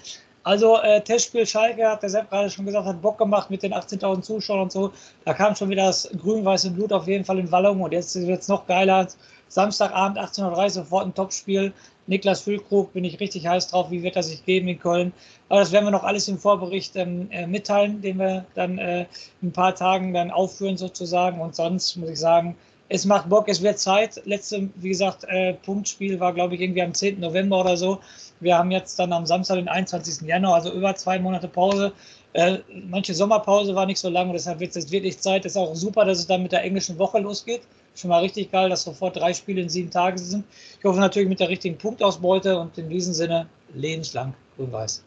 Also 0.45 0.79
äh, 0.81 1.03
Testspiel 1.03 1.45
Schalke, 1.45 1.87
hat 1.87 2.03
der 2.03 2.09
Sepp 2.09 2.31
gerade 2.31 2.49
schon 2.49 2.65
gesagt, 2.65 2.87
hat 2.87 3.03
Bock 3.03 3.19
gemacht 3.19 3.51
mit 3.51 3.63
den 3.63 3.75
18.000 3.75 4.23
Zuschauern 4.23 4.63
und 4.63 4.73
so. 4.73 4.93
Da 5.27 5.35
kam 5.35 5.55
schon 5.55 5.69
wieder 5.69 5.89
das 5.89 6.09
grün-weiße 6.23 6.71
Blut 6.71 6.91
auf 6.91 7.07
jeden 7.07 7.27
Fall 7.27 7.39
in 7.39 7.53
Wallung 7.53 7.83
und 7.83 7.93
jetzt 7.93 8.19
wird 8.19 8.41
es 8.41 8.49
noch 8.49 8.67
geiler. 8.67 9.07
Samstagabend 9.49 10.19
18.30 10.19 10.63
Uhr 10.63 10.71
sofort 10.71 11.07
ein 11.07 11.15
Topspiel. 11.15 11.75
Niklas 12.09 12.41
Füllkrug 12.41 12.93
bin 12.95 13.05
ich 13.05 13.21
richtig 13.21 13.47
heiß 13.47 13.69
drauf. 13.69 13.91
Wie 13.91 14.03
wird 14.03 14.17
er 14.17 14.23
sich 14.23 14.45
geben 14.45 14.67
in 14.69 14.81
Köln? 14.81 15.13
Aber 15.49 15.61
das 15.61 15.73
werden 15.73 15.85
wir 15.85 15.91
noch 15.91 16.05
alles 16.05 16.27
im 16.27 16.39
Vorbericht 16.39 16.97
ähm, 16.97 17.29
äh, 17.31 17.47
mitteilen, 17.47 18.01
den 18.01 18.19
wir 18.19 18.47
dann 18.55 18.79
äh, 18.79 19.03
in 19.43 19.49
ein 19.49 19.53
paar 19.53 19.75
Tagen 19.75 20.15
dann 20.15 20.31
aufführen 20.31 20.77
sozusagen. 20.77 21.41
Und 21.41 21.55
sonst 21.55 21.97
muss 21.97 22.11
ich 22.11 22.19
sagen, 22.19 22.57
es 22.89 23.05
macht 23.05 23.29
Bock, 23.29 23.49
es 23.49 23.63
wird 23.63 23.79
Zeit. 23.79 24.23
Letzte, 24.25 24.71
wie 24.77 24.89
gesagt, 24.89 25.25
äh, 25.25 25.53
Punktspiel 25.53 26.19
war, 26.19 26.33
glaube 26.33 26.55
ich, 26.55 26.63
irgendwie 26.63 26.83
am 26.83 26.95
10. 26.95 27.21
November 27.21 27.61
oder 27.61 27.77
so. 27.77 28.01
Wir 28.41 28.57
haben 28.57 28.71
jetzt 28.71 28.99
dann 28.99 29.13
am 29.13 29.27
Samstag, 29.27 29.57
den 29.57 29.69
21. 29.69 30.27
Januar, 30.27 30.55
also 30.55 30.73
über 30.73 30.95
zwei 30.95 31.19
Monate 31.19 31.49
Pause. 31.49 31.93
Äh, 32.33 32.59
manche 32.89 33.15
Sommerpause 33.15 33.75
war 33.75 33.85
nicht 33.85 33.99
so 33.99 34.09
lang 34.09 34.33
deshalb 34.33 34.61
wird 34.61 34.71
es 34.71 34.77
jetzt 34.77 34.93
wirklich 34.93 35.19
Zeit. 35.19 35.45
Es 35.45 35.53
ist 35.53 35.57
auch 35.57 35.75
super, 35.75 36.05
dass 36.05 36.19
es 36.19 36.27
dann 36.27 36.43
mit 36.43 36.53
der 36.53 36.63
englischen 36.63 36.99
Woche 36.99 37.19
losgeht. 37.19 37.63
Schon 37.99 38.11
mal 38.11 38.21
richtig 38.21 38.53
geil, 38.53 38.69
dass 38.71 38.85
sofort 38.85 39.17
drei 39.17 39.35
Spiele 39.35 39.61
in 39.61 39.69
sieben 39.69 39.91
Tagen 39.91 40.19
sind. 40.19 40.45
Ich 40.79 40.85
hoffe 40.85 41.01
natürlich 41.01 41.29
mit 41.29 41.41
der 41.41 41.49
richtigen 41.49 41.77
Punktausbeute 41.77 42.57
und 42.57 42.79
in 42.79 42.89
diesem 42.89 43.13
Sinne 43.13 43.49
lebenslang 43.75 44.35
grün-weiß. 44.57 45.03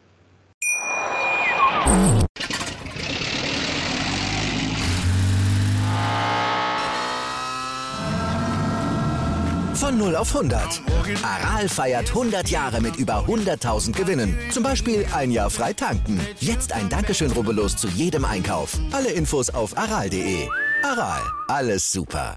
Von 9.74 9.98
0 9.98 10.14
auf 10.16 10.36
100. 10.36 10.82
Aral 11.22 11.68
feiert 11.70 12.10
100 12.10 12.50
Jahre 12.50 12.82
mit 12.82 12.96
über 12.96 13.24
100.000 13.26 13.92
Gewinnen. 13.92 14.38
Zum 14.50 14.62
Beispiel 14.62 15.06
ein 15.14 15.30
Jahr 15.30 15.48
frei 15.48 15.72
tanken. 15.72 16.20
Jetzt 16.40 16.74
ein 16.74 16.90
Dankeschön, 16.90 17.32
rubbellos 17.32 17.74
zu 17.74 17.88
jedem 17.88 18.26
Einkauf. 18.26 18.78
Alle 18.92 19.10
Infos 19.10 19.48
auf 19.48 19.78
aral.de. 19.78 20.46
Aral, 20.82 21.22
alles 21.48 21.90
super. 21.90 22.36